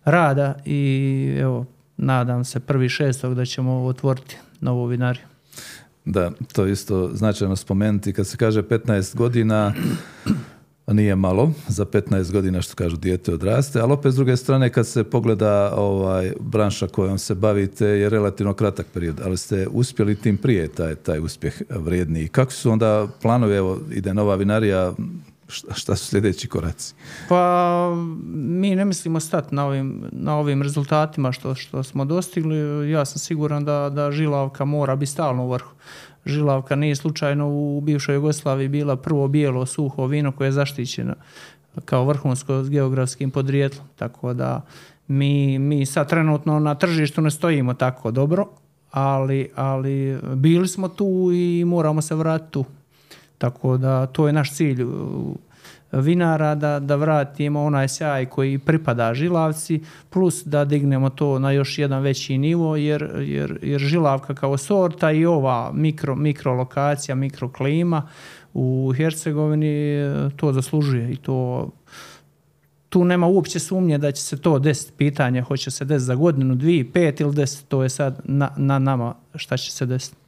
[0.07, 1.65] rada i evo,
[1.97, 5.25] nadam se prvi šestog da ćemo otvoriti novu vinariju.
[6.05, 8.13] Da, to je isto značajno spomenuti.
[8.13, 9.73] Kad se kaže 15 godina,
[10.87, 14.87] nije malo za 15 godina što kažu dijete odraste, ali opet s druge strane kad
[14.87, 20.37] se pogleda ovaj branša kojom se bavite je relativno kratak period, ali ste uspjeli tim
[20.37, 22.27] prije taj, taj uspjeh vrijedniji.
[22.27, 24.93] Kako su onda planovi, evo ide nova vinarija,
[25.47, 26.93] šta su sljedeći koraci?
[27.29, 27.93] Pa
[28.33, 32.91] mi ne mislimo stati na ovim, na ovim rezultatima što, što smo dostigli.
[32.91, 35.71] Ja sam siguran da, da žilavka mora biti stalno u vrhu.
[36.25, 41.13] Žilavka nije slučajno u bivšoj Jugoslaviji bila prvo bijelo suho vino koje je zaštićeno
[41.85, 43.87] kao vrhunsko s geografskim podrijetlom.
[43.95, 44.61] Tako da
[45.07, 48.47] mi, mi sad trenutno na tržištu ne stojimo tako dobro,
[48.91, 52.65] ali, ali bili smo tu i moramo se vratiti tu.
[53.37, 54.85] Tako da to je naš cilj
[55.91, 61.77] vinara da, da vratimo onaj sjaj koji pripada žilavci plus da dignemo to na još
[61.77, 68.07] jedan veći nivo jer, jer, jer žilavka kao sorta i ova mikro, mikrolokacija, mikroklima
[68.53, 69.97] u Hercegovini
[70.35, 71.69] to zaslužuje i to
[72.89, 76.55] tu nema uopće sumnje da će se to desiti pitanje hoće se desiti za godinu,
[76.55, 80.26] dvije, pet ili deset, to je sad na, na nama šta će se desiti.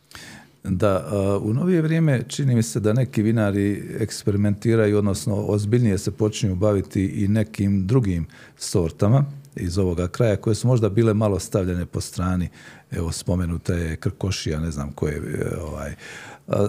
[0.63, 1.07] Da,
[1.41, 7.05] u novije vrijeme čini mi se da neki vinari eksperimentiraju, odnosno ozbiljnije se počinju baviti
[7.05, 12.49] i nekim drugim sortama iz ovoga kraja koje su možda bile malo stavljene po strani.
[12.91, 15.21] Evo, spomenuta je Krkošija, ne znam koje.
[15.61, 15.95] Ovaj.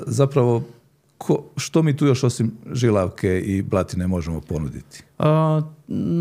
[0.07, 0.65] Zapravo,
[1.19, 5.03] ko, što mi tu još osim žilavke i blatine možemo ponuditi?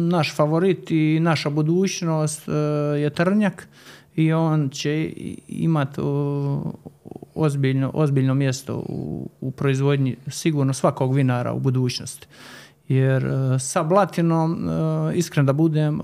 [0.09, 2.51] naš favorit i naša budućnost e,
[2.99, 3.67] je trnjak
[4.15, 5.13] i on će
[5.47, 6.01] imati
[7.39, 12.27] ozbiljno, ozbiljno mjesto u, u proizvodnji sigurno svakog vinara u budućnosti.
[12.89, 16.03] Jer e, sa blatinom, e, iskreno da budem, e,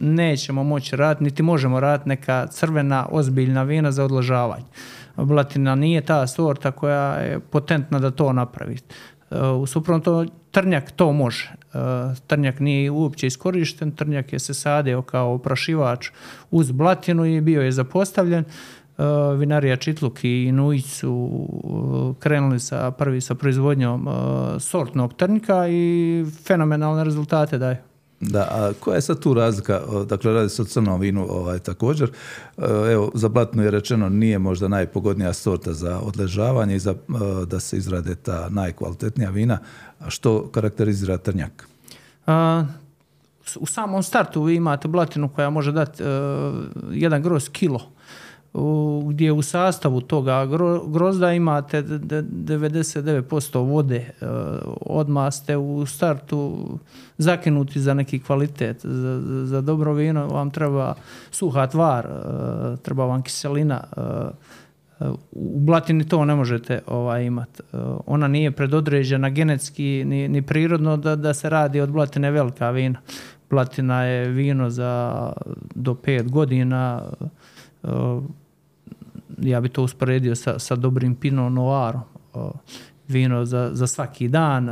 [0.00, 4.66] nećemo moći raditi, niti možemo raditi neka crvena ozbiljna vina za odložavanje.
[5.16, 8.78] Blatina nije ta sorta koja je potentna da to napravi.
[9.60, 11.52] U suprotno, trnjak to može.
[12.26, 16.10] Trnjak nije uopće iskorišten, trnjak je se sadio kao oprašivač
[16.50, 18.44] uz blatinu i bio je zapostavljen.
[18.98, 21.30] Eh, vinarija Čitluk i Nujić su
[21.64, 27.82] eh, krenuli sa prvi sa proizvodnjom eh, sortnog trnika i fenomenalne rezultate daje.
[28.20, 29.80] Da, a koja je sad tu razlika?
[30.08, 32.10] Dakle, radi se o crnom vinu ovaj, također.
[32.92, 36.94] Evo, za blatnu je rečeno nije možda najpogodnija sorta za odležavanje i za,
[37.46, 39.58] da se izrade ta najkvalitetnija vina.
[39.98, 41.68] A što karakterizira trnjak?
[42.26, 42.64] A,
[43.56, 46.02] u samom startu vi imate blatinu koja može dati
[46.90, 47.97] jedan gros kilo
[49.08, 50.46] gdje u sastavu toga
[50.86, 54.26] grozda imate 99% vode, e,
[54.80, 56.68] odmah ste u startu
[57.18, 58.80] zakinuti za neki kvalitet.
[58.82, 60.94] Za, za dobro vino vam treba
[61.30, 63.84] suha tvar, e, treba vam kiselina.
[63.96, 64.00] E,
[65.32, 67.62] u blatini to ne možete ovaj, imati.
[68.06, 73.00] Ona nije predodređena genetski ni, ni prirodno da, da se radi od blatine velika vina.
[73.50, 75.32] Blatina je vino za
[75.74, 77.02] do pet godina,
[79.38, 82.02] ja bi to usporedio sa, sa dobrim Pinot Noirom,
[83.08, 84.68] vino za, za svaki dan,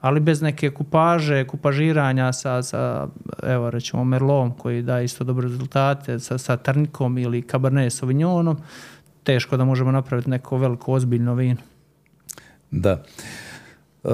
[0.00, 3.08] ali bez neke kupaže, kupažiranja sa, sa
[3.42, 8.56] evo rećemo Merlom koji da isto dobre rezultate, sa, sa Trnikom ili Cabernet Sauvignonom,
[9.22, 11.60] teško da možemo napraviti neko veliko ozbiljno vino.
[12.70, 13.02] Da.
[14.04, 14.12] Uh,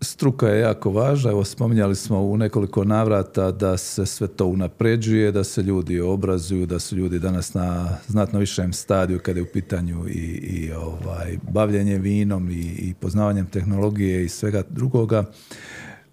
[0.00, 1.30] struka je jako važna.
[1.30, 6.66] Evo, spominjali smo u nekoliko navrata da se sve to unapređuje, da se ljudi obrazuju,
[6.66, 11.38] da su ljudi danas na znatno višem stadiju kada je u pitanju i, i ovaj,
[11.52, 15.24] bavljenje vinom i, i poznavanjem tehnologije i svega drugoga.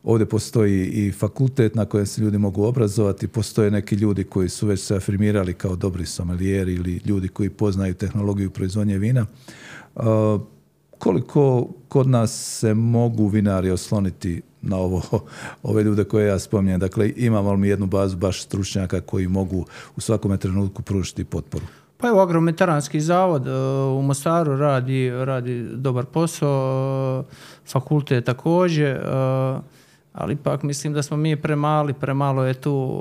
[0.04, 4.68] Ovdje postoji i fakultet na kojem se ljudi mogu obrazovati, postoje neki ljudi koji su
[4.68, 9.26] već se afirmirali kao dobri sommelieri ili ljudi koji poznaju tehnologiju proizvodnje vina.
[9.96, 10.04] Uh,
[11.00, 15.02] koliko kod nas se mogu vinari osloniti na ovo,
[15.64, 16.80] ove ljude koje ja spominjem.
[16.80, 21.66] Dakle, imamo mi jednu bazu baš stručnjaka koji mogu u svakom trenutku pružiti potporu?
[21.98, 23.52] Pa evo, agrometaranski zavod e,
[23.98, 27.24] u Mostaru radi, radi dobar posao,
[27.72, 28.96] fakultet također.
[28.96, 29.02] E,
[30.14, 33.00] ali ipak mislim da smo mi premali, premalo je tu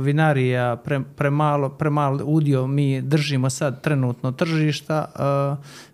[0.00, 5.04] vinarija, pre, premalo, premalo udio mi držimo sad trenutno tržišta.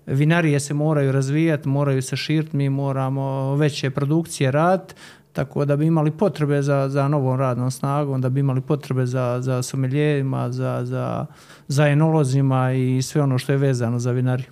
[0.08, 4.94] Vinarije se moraju razvijati, moraju se širiti, mi moramo veće produkcije raditi,
[5.32, 9.38] tako da bi imali potrebe za, za novom radnom snagom, da bi imali potrebe za,
[9.40, 11.26] za somelijerima, za, za,
[11.68, 14.46] za enolozima i sve ono što je vezano za vinariju.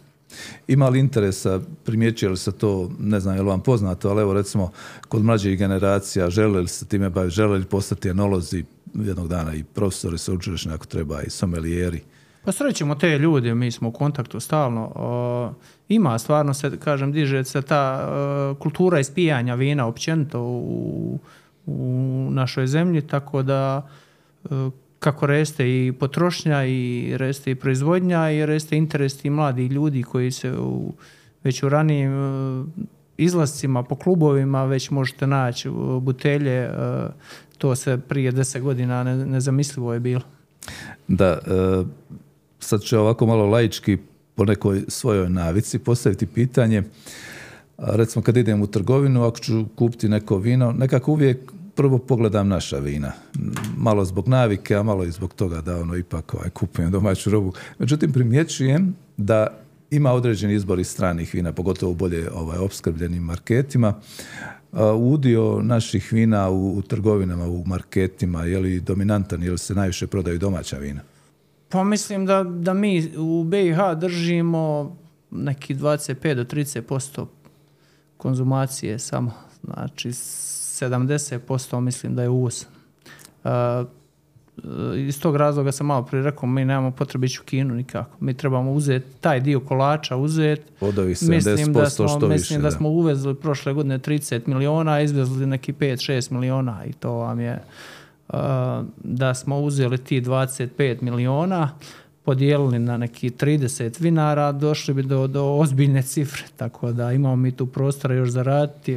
[0.69, 4.33] Ima li interesa, primjećuje li se to, ne znam je li vam poznato, ali evo
[4.33, 4.71] recimo
[5.09, 8.65] kod mlađih generacija, žele li se time baviti, žele li postati enolozi
[8.95, 12.01] jednog dana i profesori sveučilišni ako treba i somelijeri?
[12.47, 14.93] Pa srećemo te ljude, mi smo u kontaktu stalno.
[15.89, 18.09] ima stvarno se, kažem, diže se ta
[18.59, 21.19] kultura ispijanja vina općenito u,
[21.67, 23.89] u našoj zemlji, tako da
[24.99, 30.31] kako reste i potrošnja i reste i proizvodnja i reste interes i mladih ljudi koji
[30.31, 30.93] se u,
[31.45, 32.13] već u ranijim
[33.17, 36.71] izlascima po klubovima već možete naći butelje,
[37.59, 40.23] to se prije deset godina nezamislivo je bilo.
[41.09, 41.39] Da,
[42.61, 43.99] sad ću ovako malo laički
[44.35, 46.83] po nekoj svojoj navici postaviti pitanje.
[47.79, 52.79] Recimo kad idem u trgovinu, ako ću kupiti neko vino, nekako uvijek prvo pogledam naša
[52.79, 53.13] vina.
[53.77, 57.53] Malo zbog navike, a malo i zbog toga da ono ipak ovaj, kupujem domaću robu.
[57.79, 59.47] Međutim, primjećujem da
[59.91, 63.95] ima određeni izbor iz stranih vina, pogotovo bolje ovaj, opskrbljenim marketima.
[64.99, 70.07] udio naših vina u, u, trgovinama, u marketima, je li dominantan, je li se najviše
[70.07, 71.01] prodaju domaća vina?
[71.69, 74.97] Pa mislim da, da mi u BiH držimo
[75.31, 77.27] neki 25 do 30%
[78.17, 79.33] konzumacije samo.
[79.63, 82.65] Znači 70% mislim da je uvoz.
[83.45, 83.51] Uh,
[84.97, 88.17] iz tog razloga sam malo prije rekao, mi nemamo potrebe ići u Kinu nikako.
[88.21, 90.63] Mi trebamo uzeti taj dio kolača, uzeti.
[91.29, 95.73] mislim da smo, što Mislim da, smo uvezli prošle godine 30 miliona, a izvezli neki
[95.73, 97.63] 5-6 miliona i to vam je
[98.99, 101.71] da smo uzeli ti 25 miliona,
[102.25, 107.53] podijelili na neki 30 vinara, došli bi do, do ozbiljne cifre, tako da imamo mi
[107.53, 108.97] tu prostora još za raditi.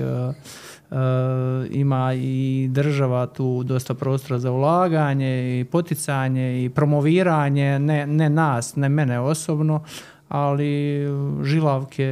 [1.72, 8.76] ima i država tu dosta prostora za ulaganje i poticanje i promoviranje, ne, ne nas,
[8.76, 9.84] ne mene osobno,
[10.30, 11.06] ali
[11.44, 12.12] žilavke,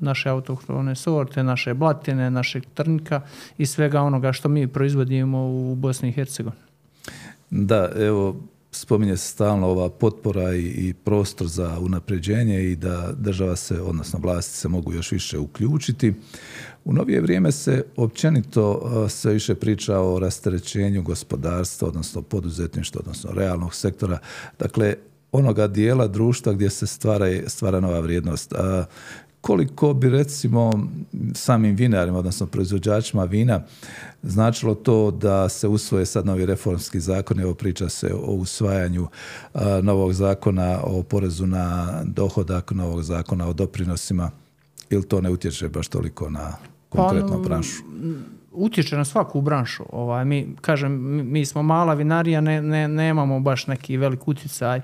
[0.00, 3.20] naše autohtone sorte, naše blatine, našeg trnka
[3.58, 6.62] i svega onoga što mi proizvodimo u Bosni i Hercegovini.
[7.50, 8.36] Da, evo,
[8.70, 14.56] spominje se stalno ova potpora i, prostor za unapređenje i da država se, odnosno vlasti
[14.56, 16.14] se mogu još više uključiti.
[16.84, 23.74] U novije vrijeme se općenito sve više priča o rasterećenju gospodarstva, odnosno poduzetništva, odnosno realnog
[23.74, 24.18] sektora.
[24.58, 24.94] Dakle,
[25.34, 28.52] onoga dijela društva gdje se stvara, stvara nova vrijednost.
[28.52, 28.84] A
[29.40, 30.72] koliko bi recimo
[31.34, 33.60] samim vinarima, odnosno proizvođačima vina,
[34.22, 39.08] značilo to da se usvoje sad novi reformski zakon, evo priča se o usvajanju
[39.82, 44.30] novog zakona o porezu na dohodak, novog zakona o doprinosima,
[44.90, 46.56] ili to ne utječe baš toliko na
[46.88, 47.82] konkretnu pa, branšu?
[48.54, 49.84] utječe na svaku branšu.
[49.92, 50.92] Ovaj, mi, kažem,
[51.32, 54.80] mi smo mala vinarija, ne, ne, nemamo baš neki velik utjecaj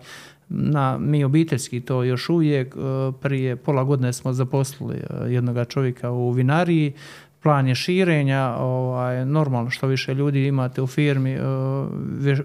[0.51, 2.79] na, mi obiteljski to još uvijek, e,
[3.21, 6.93] prije pola godine smo zaposlili e, jednog čovjeka u vinariji,
[7.43, 11.41] plan je širenja, ovaj, normalno što više ljudi imate u firmi, e,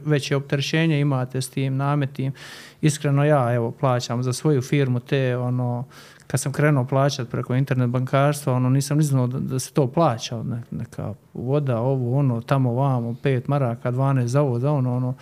[0.06, 2.34] veće opterećenje imate s tim nametim.
[2.82, 5.86] Iskreno ja evo plaćam za svoju firmu te ono
[6.36, 10.44] kad sam krenuo plaćati preko internet bankarstva, ono nisam ni znao da, se to plaća,
[10.72, 15.14] neka voda, ovo, ono, tamo, vamo, pet maraka, 12 za ovo, za ono, ono,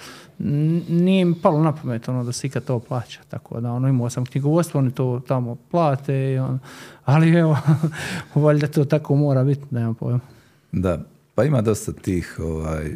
[0.90, 4.10] nije mi palo na pamet ono, da se ikad to plaća, tako da, ono, imao
[4.10, 6.60] sam knjigovodstvo, oni to tamo plate, i on,
[7.06, 7.58] ali evo,
[8.36, 10.20] valjda to tako mora biti, nemam pojma.
[10.72, 11.00] Da,
[11.36, 12.92] pa ima dosta tih, ovaj,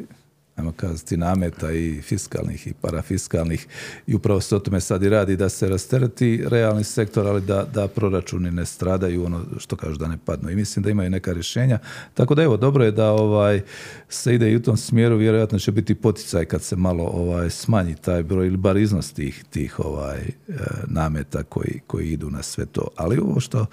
[0.57, 3.67] ajmo kazati, nameta i fiskalnih i parafiskalnih
[4.07, 7.65] i upravo se o tome sad i radi da se rastereti realni sektor, ali da,
[7.73, 10.49] da proračuni ne stradaju, ono što kažu da ne padnu.
[10.49, 11.79] I mislim da imaju neka rješenja.
[12.13, 13.61] Tako da evo, dobro je da ovaj
[14.09, 17.95] se ide i u tom smjeru, vjerojatno će biti poticaj kad se malo ovaj smanji
[17.95, 20.53] taj broj ili bar iznos tih, tih ovaj, e,
[20.87, 22.87] nameta koji, koji idu na sve to.
[22.95, 23.65] Ali ovo što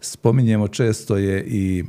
[0.00, 1.84] spominjemo često je i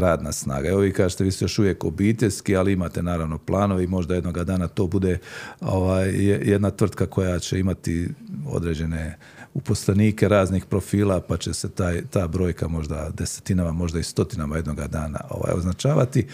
[0.00, 0.68] radna snaga.
[0.68, 4.68] Evo vi kažete, vi ste još uvijek obiteljski, ali imate naravno planovi možda jednoga dana
[4.68, 5.18] to bude
[5.60, 6.10] ovaj,
[6.50, 8.08] jedna tvrtka koja će imati
[8.46, 9.18] određene
[9.54, 14.86] uposlenike raznih profila, pa će se taj, ta brojka možda desetinama, možda i stotinama jednoga
[14.86, 16.26] dana ovaj, označavati.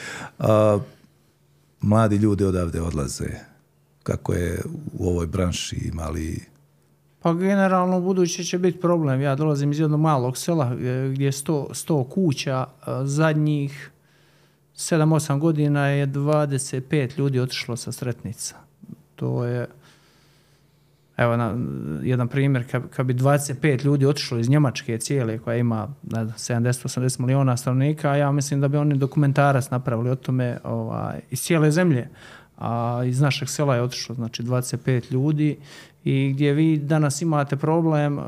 [1.81, 3.29] mladi ljudi odavde odlaze.
[4.03, 4.63] Kako je
[4.99, 6.56] u ovoj branši imali
[7.27, 9.21] pa generalno budući će biti problem.
[9.21, 10.75] Ja dolazim iz jednog malog sela
[11.13, 12.67] gdje je sto, sto kuća,
[13.05, 13.91] zadnjih
[14.77, 18.57] 7-8 godina je 25 ljudi otišlo sa sretnica.
[19.17, 19.67] To je,
[21.17, 21.55] evo na,
[22.03, 27.57] jedan primjer, kad, kad bi 25 ljudi otišlo iz Njemačke cijele koja ima 70-80 miliona
[27.57, 32.09] stanovnika, ja mislim da bi oni dokumentarac napravili o tome ovaj, iz cijele zemlje.
[32.59, 35.59] A iz našeg sela je otišlo znači 25 ljudi
[36.05, 38.23] i gdje vi danas imate problem, eh,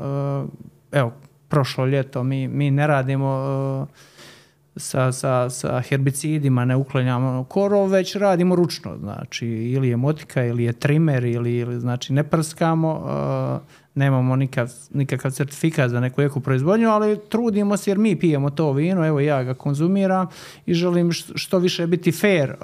[0.91, 1.13] evo,
[1.47, 3.45] prošlo ljeto mi, mi ne radimo
[3.87, 4.19] eh,
[4.75, 10.63] sa, sa, sa herbicidima, ne uklanjamo korov, već radimo ručno, znači ili je motika ili
[10.63, 13.67] je trimer ili, ili znači ne prskamo, uh,
[13.99, 18.71] nemamo nikakav, nikakav certifikat za neku eku proizvodnju, ali trudimo se jer mi pijemo to
[18.71, 20.27] vino, evo ja ga konzumiram
[20.65, 22.57] i želim što više biti fair, uh,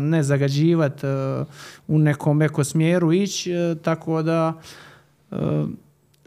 [0.00, 1.46] ne zagađivati uh,
[1.88, 4.52] u nekom eko smjeru ići, tako da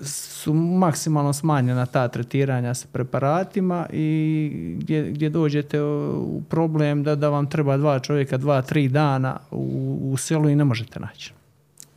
[0.02, 7.30] su maksimalno smanjena ta tretiranja sa preparatima i gdje, gdje dođete u problem da, da
[7.30, 11.34] vam treba dva čovjeka, dva, tri dana u, u selu i ne možete naći.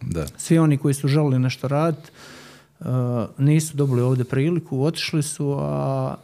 [0.01, 0.27] Da.
[0.37, 2.11] Svi oni koji su želili nešto raditi
[3.39, 6.15] nisu dobili ovdje priliku, otišli su, a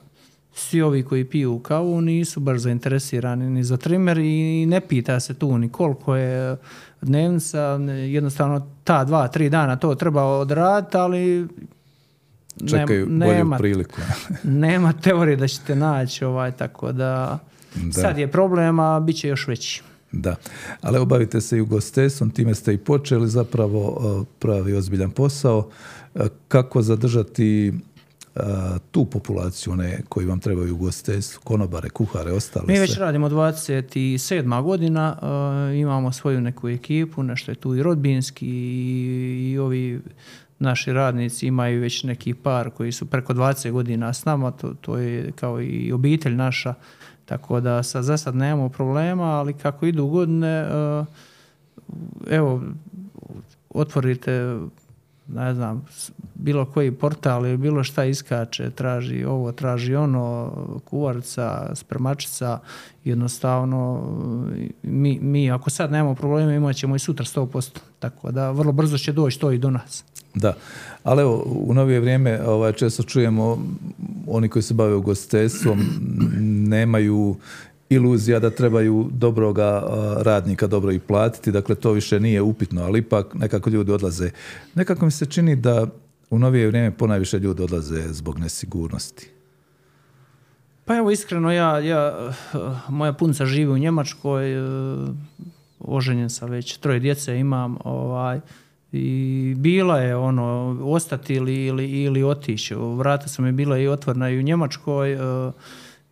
[0.54, 5.34] svi ovi koji piju kavu nisu baš zainteresirani ni za trimer i ne pita se
[5.34, 6.56] tu ni koliko je
[7.00, 7.60] dnevnica,
[8.08, 11.48] jednostavno ta dva, tri dana to treba odraditi, ali
[12.70, 14.00] Čekaju nema, bolju priliku.
[14.42, 17.38] nema teorije da ćete naći, ovaj, tako da,
[17.74, 17.92] da.
[17.92, 19.82] sad je problem, a bit će još veći.
[20.12, 20.36] Da,
[20.80, 25.68] ali obavite se i ugostiteljstvom, time ste i počeli zapravo pravi ozbiljan posao.
[26.48, 27.72] Kako zadržati
[28.90, 34.62] tu populaciju, one koji vam trebaju ugostiteljstvu, konobare, kuhare, ostale Mi već radimo 27.
[34.62, 35.16] godina,
[35.74, 40.00] imamo svoju neku ekipu, nešto je tu i rodbinski i, i ovi
[40.58, 44.96] naši radnici imaju već neki par koji su preko 20 godina s nama, to, to
[44.96, 46.74] je kao i obitelj naša,
[47.30, 50.66] tako da sa, za sad nemamo problema, ali kako idu godine,
[52.30, 52.62] evo,
[53.74, 54.58] otvorite
[55.28, 55.86] ne znam,
[56.34, 60.52] bilo koji portal ili bilo šta iskače, traži ovo, traži ono,
[60.84, 62.58] kuvarca, spremačica,
[63.04, 64.02] jednostavno
[64.82, 68.98] mi, mi ako sad nemamo problema imat ćemo i sutra 100%, tako da vrlo brzo
[68.98, 70.04] će doći to i do nas.
[70.34, 70.54] Da,
[71.02, 73.58] ali evo, u novije vrijeme ovaj, često čujemo
[74.26, 75.80] oni koji se bave ugostiteljstvom
[76.68, 77.36] nemaju
[77.90, 79.82] iluzija da trebaju dobroga
[80.22, 84.30] radnika dobro i platiti, dakle to više nije upitno, ali ipak nekako ljudi odlaze.
[84.74, 85.86] Nekako mi se čini da
[86.30, 89.30] u novije vrijeme ponajviše ljudi odlaze zbog nesigurnosti.
[90.84, 92.32] Pa evo iskreno ja, ja
[92.88, 94.62] moja punca živi u Njemačkoj, e,
[95.80, 98.40] oženjen sam već, troje djece imam, ovaj,
[98.92, 102.74] i bila je ono ostati ili, ili, ili otići.
[102.74, 105.52] Vrata su mi bila i otvorena i u Njemačkoj, uh,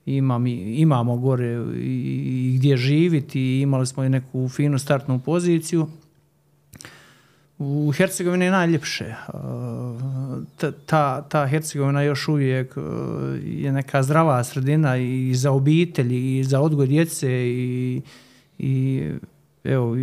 [0.06, 5.88] imam, imamo gore i, gdje živiti i imali smo i neku finu startnu poziciju.
[7.58, 9.14] U Hercegovini je najljepše.
[10.86, 12.76] Ta, ta Hercegovina još uvijek
[13.44, 18.02] je neka zdrava sredina i za obitelji i za odgoj djece i,
[18.58, 19.02] i
[19.64, 19.96] evo,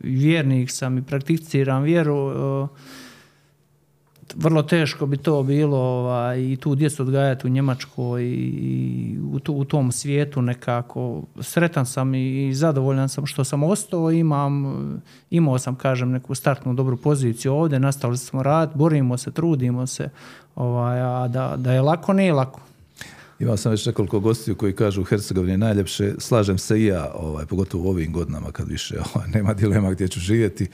[0.00, 2.32] vjernik sam i prakticiram vjeru
[4.34, 9.54] vrlo teško bi to bilo ovaj, i tu djecu odgajati u Njemačkoj i u, tu,
[9.54, 11.22] u tom svijetu nekako.
[11.40, 14.74] Sretan sam i zadovoljan sam što sam ostao, imam,
[15.30, 20.08] imao sam, kažem, neku startnu dobru poziciju ovdje, nastavili smo rad, borimo se, trudimo se,
[20.54, 22.60] ovaj, a da, da je lako, nije lako.
[23.38, 27.46] Imao sam već nekoliko gostiju koji kažu u Hercegovini najljepše, slažem se i ja, ovaj,
[27.46, 30.66] pogotovo u ovim godinama kad više ovaj, nema dilema gdje ću živjeti.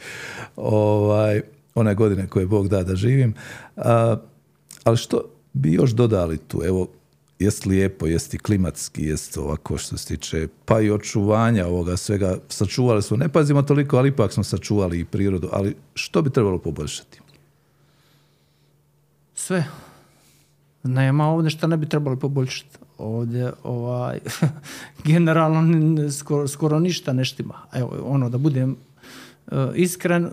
[0.56, 1.42] Ovaj,
[1.74, 3.34] one godine koje Bog da da živim.
[3.76, 4.16] A,
[4.84, 5.20] ali što
[5.52, 6.62] bi još dodali tu?
[6.64, 6.88] Evo,
[7.38, 12.36] jest lijepo, jest i klimatski, jest ovako što se tiče, pa i očuvanja ovoga svega.
[12.48, 15.48] Sačuvali smo, ne pazimo toliko, ali ipak smo sačuvali i prirodu.
[15.52, 17.20] Ali što bi trebalo poboljšati?
[19.34, 19.64] Sve.
[20.82, 22.78] Nema ovdje što ne bi trebalo poboljšati.
[22.98, 24.18] Ovdje ovaj,
[25.04, 27.54] generalno skoro, skoro ništa neštima.
[27.72, 28.76] Evo, ono da budem
[29.50, 30.30] E, iskren, e,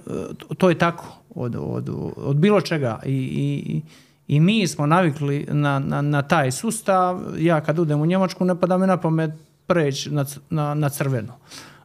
[0.58, 3.82] to je tako od, od, od bilo čega I, i,
[4.28, 7.22] i mi smo navikli na, na, na, taj sustav.
[7.38, 9.32] Ja kad udem u Njemačku ne pada mi na pamet
[9.68, 11.34] preći na, na, na crveno.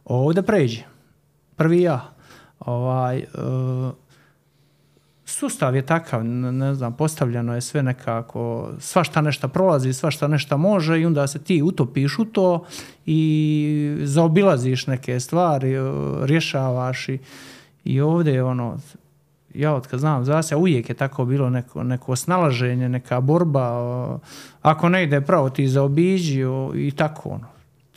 [0.05, 0.83] Ovdje pređi.
[1.55, 2.11] Prvi ja.
[2.59, 3.93] Ovaj, uh,
[5.39, 11.01] sustav je takav, ne znam, postavljeno je sve nekako, svašta nešto prolazi, svašta nešto može
[11.01, 12.65] i onda se ti utopiš u to
[13.05, 15.81] i zaobilaziš neke stvari, e,
[16.23, 17.19] rješavaš i,
[17.83, 18.77] i ovdje je ono,
[19.53, 24.19] ja od kad znam za se, uvijek je tako bilo neko, neko snalaženje, neka borba,
[24.61, 26.41] ako ne ide pravo ti zaobiđi
[26.75, 27.47] i tako ono.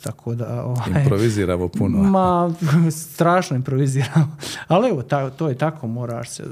[0.03, 0.63] Tako da...
[0.63, 2.03] Ovaj, Improviziramo puno.
[2.03, 2.53] Ma,
[3.13, 4.37] strašno improviziramo.
[4.67, 6.43] Ali evo, ta, to je tako, moraš se...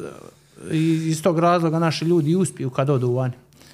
[0.72, 3.34] Iz tog razloga naši ljudi uspiju kad odu vani.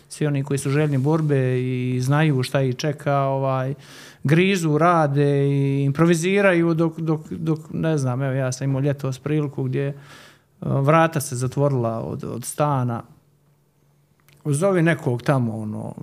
[0.10, 3.74] Svi oni koji su željni borbe i znaju šta ih čeka, ovaj,
[4.24, 9.64] grizu, rade i improviziraju dok, dok, dok ne znam, evo ja sam imao ljetos priliku
[9.64, 9.96] gdje uh,
[10.62, 13.04] vrata se zatvorila od, od stana.
[14.46, 15.94] Zovi nekog tamo, ono,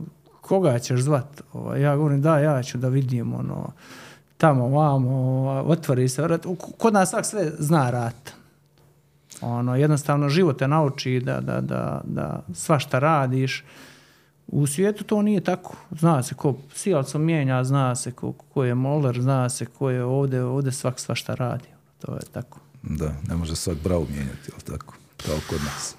[0.40, 1.42] koga ćeš zvat?
[1.52, 3.72] Ovaj, ja govorim, da, ja ću da vidim, ono,
[4.36, 6.46] tamo, vamo, ovaj, otvori se vrat.
[6.78, 8.39] Kod nas sve zna rat.
[9.40, 13.64] Ono, jednostavno, život te nauči da, da, da, da svašta radiš.
[14.46, 15.76] U svijetu to nije tako.
[15.90, 20.04] Zna se ko sijalcom mijenja, zna se ko, ko je moler, zna se ko je
[20.04, 21.68] ovdje, ovdje svak svašta radi.
[21.98, 22.58] To je tako.
[22.82, 24.94] Da, ne može svak bravu mijenjati, ali tako,
[25.26, 25.94] kao kod nas.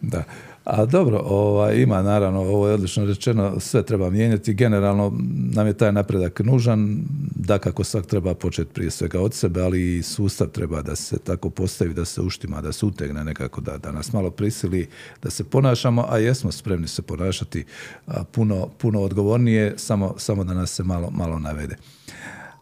[0.00, 0.24] Da.
[0.66, 4.54] A dobro, ovaj, ima naravno, ovo je odlično rečeno, sve treba mijenjati.
[4.54, 5.12] Generalno
[5.54, 6.98] nam je taj napredak nužan,
[7.34, 11.18] da kako svak treba početi prije svega od sebe, ali i sustav treba da se
[11.18, 14.88] tako postavi, da se uštima, da se utegne nekako, da, da nas malo prisili,
[15.22, 17.64] da se ponašamo, a jesmo spremni se ponašati
[18.06, 21.76] a, puno, puno odgovornije, samo, samo da nas se malo, malo navede.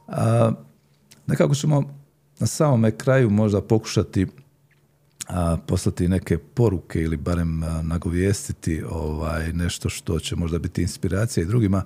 [0.09, 0.53] A,
[1.27, 1.95] nekako ćemo
[2.39, 4.27] na samome kraju možda pokušati
[5.29, 11.45] a, poslati neke poruke ili barem a, nagovijestiti ovaj, nešto što će možda biti inspiracija
[11.45, 11.83] i drugima.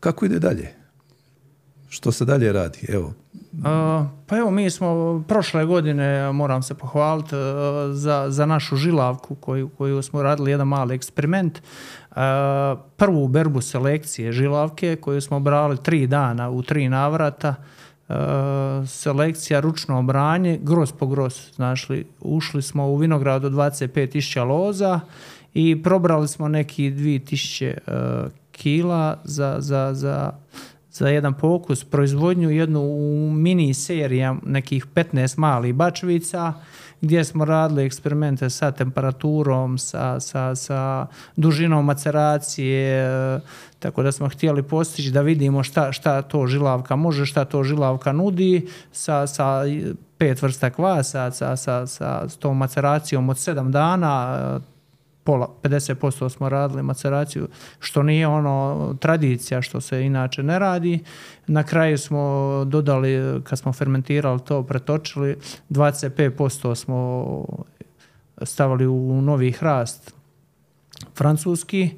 [0.00, 0.74] Kako ide dalje?
[1.88, 2.78] Što se dalje radi?
[2.88, 3.12] Evo.
[3.64, 7.34] A, pa evo, mi smo prošle godine, moram se pohvaliti,
[7.92, 11.62] za, za našu žilavku koju, koju smo radili jedan mali eksperiment.
[12.10, 17.54] A, prvu berbu selekcije žilavke koju smo brali tri dana u tri navrata,
[18.86, 21.54] selekcija ručno obranje, gros po gros.
[21.54, 25.00] Znašli, ušli smo u vinograd od 25.000 loza
[25.54, 30.32] i probrali smo neki 2000 uh, kila za, za, za,
[30.98, 36.54] za jedan pokus, proizvodnju jednu u mini serija nekih 15 malih bačvica
[37.00, 43.10] gdje smo radili eksperimente sa temperaturom, sa, sa, sa dužinom maceracije,
[43.78, 48.12] tako da smo htjeli postići da vidimo šta, šta to žilavka može, šta to žilavka
[48.12, 49.62] nudi sa, sa
[50.18, 54.60] pet vrsta kvasa, sa, sa, sa, s tom maceracijom od sedam dana,
[55.28, 57.48] pola, 50% smo radili maceraciju,
[57.78, 61.00] što nije ono tradicija što se inače ne radi.
[61.46, 65.36] Na kraju smo dodali, kad smo fermentirali to, pretočili,
[65.70, 67.44] 25% smo
[68.42, 70.14] stavili u novi hrast
[71.16, 71.90] francuski,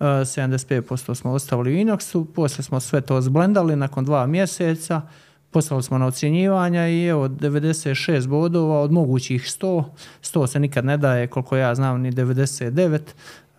[0.00, 5.02] 75% smo ostavili u inoksu, poslije smo sve to zblendali nakon dva mjeseca,
[5.50, 9.84] poslali smo na ocjenjivanja i evo 96 bodova od mogućih 100,
[10.22, 12.98] 100 se nikad ne daje koliko ja znam ni 99,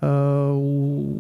[0.02, 0.08] Uh,
[0.56, 1.20] u,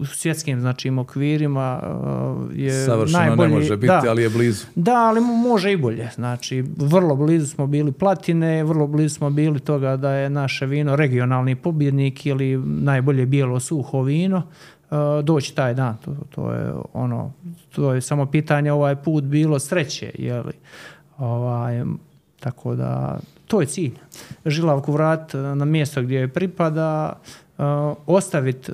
[0.00, 4.64] u svjetskim znači okvirima uh, je Savršeno najbolji, ne može biti, da, ali je blizu.
[4.74, 6.10] Da, ali može i bolje.
[6.14, 10.96] Znači, vrlo blizu smo bili platine, vrlo blizu smo bili toga da je naše vino
[10.96, 14.42] regionalni pobjednik ili najbolje bijelo suho vino.
[14.92, 15.96] Uh, doći taj dan.
[16.04, 17.32] To, to je ono,
[17.74, 20.52] to je samo pitanje ovaj put bilo sreće, je li?
[21.18, 21.84] Ovaj,
[22.40, 23.94] tako da, to je cilj.
[24.46, 27.12] Žilavku vrat na mjesto gdje je pripada,
[27.58, 27.64] uh,
[28.06, 28.72] ostaviti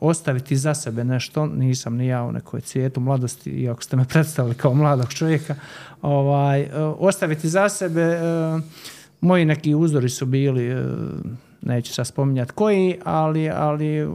[0.00, 4.54] ostaviti za sebe nešto, nisam ni ja u nekoj cijetu mladosti, iako ste me predstavili
[4.54, 5.54] kao mladog čovjeka,
[6.02, 8.18] ovaj, ostaviti za sebe,
[9.20, 10.76] moji neki uzori su bili,
[11.62, 14.08] neću sad spominjati koji, ali, ali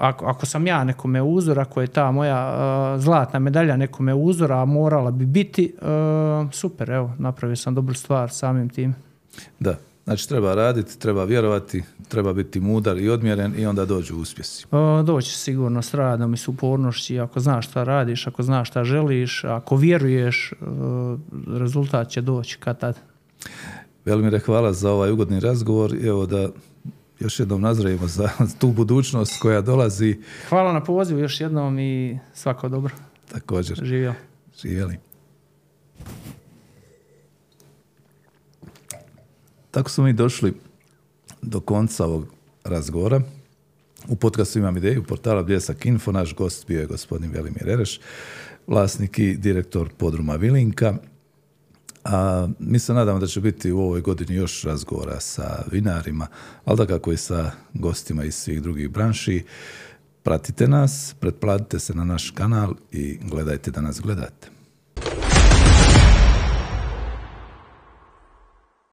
[0.00, 2.54] ako, ako sam ja nekome uzor, ako je ta moja
[2.94, 7.94] uh, zlatna medalja nekome uzora, a morala bi biti, uh, super, evo, napravio sam dobru
[7.94, 8.94] stvar samim tim.
[9.58, 14.66] Da, znači treba raditi, treba vjerovati, treba biti mudar i odmjeren i onda dođu uspjesi.
[14.70, 18.84] Uh, doći sigurno s radom i s upornošći, ako znaš šta radiš, ako znaš šta
[18.84, 21.18] želiš, ako vjeruješ, uh,
[21.58, 22.98] rezultat će doći kad tad.
[24.04, 25.94] Velimire, hvala za ovaj ugodni razgovor.
[26.04, 26.48] Evo da
[27.20, 30.18] još jednom nazdravimo za tu budućnost koja dolazi.
[30.48, 32.94] Hvala na pozivu još jednom i svako dobro.
[33.32, 33.80] Također.
[33.84, 34.14] Živio.
[34.62, 34.96] Živjeli.
[39.70, 40.54] Tako smo mi došli
[41.42, 42.26] do konca ovog
[42.64, 43.20] razgovora.
[44.08, 46.12] U podcastu imam ideju portala Bljesak Info.
[46.12, 48.00] Naš gost bio je gospodin Velimir Ereš,
[48.66, 50.94] vlasnik i direktor podruma Vilinka.
[52.04, 56.26] A mi se nadamo da će biti u ovoj godini još razgovora sa vinarima,
[56.64, 59.44] ali da kako i sa gostima iz svih drugih branši.
[60.22, 64.59] Pratite nas, pretplatite se na naš kanal i gledajte da nas gledate.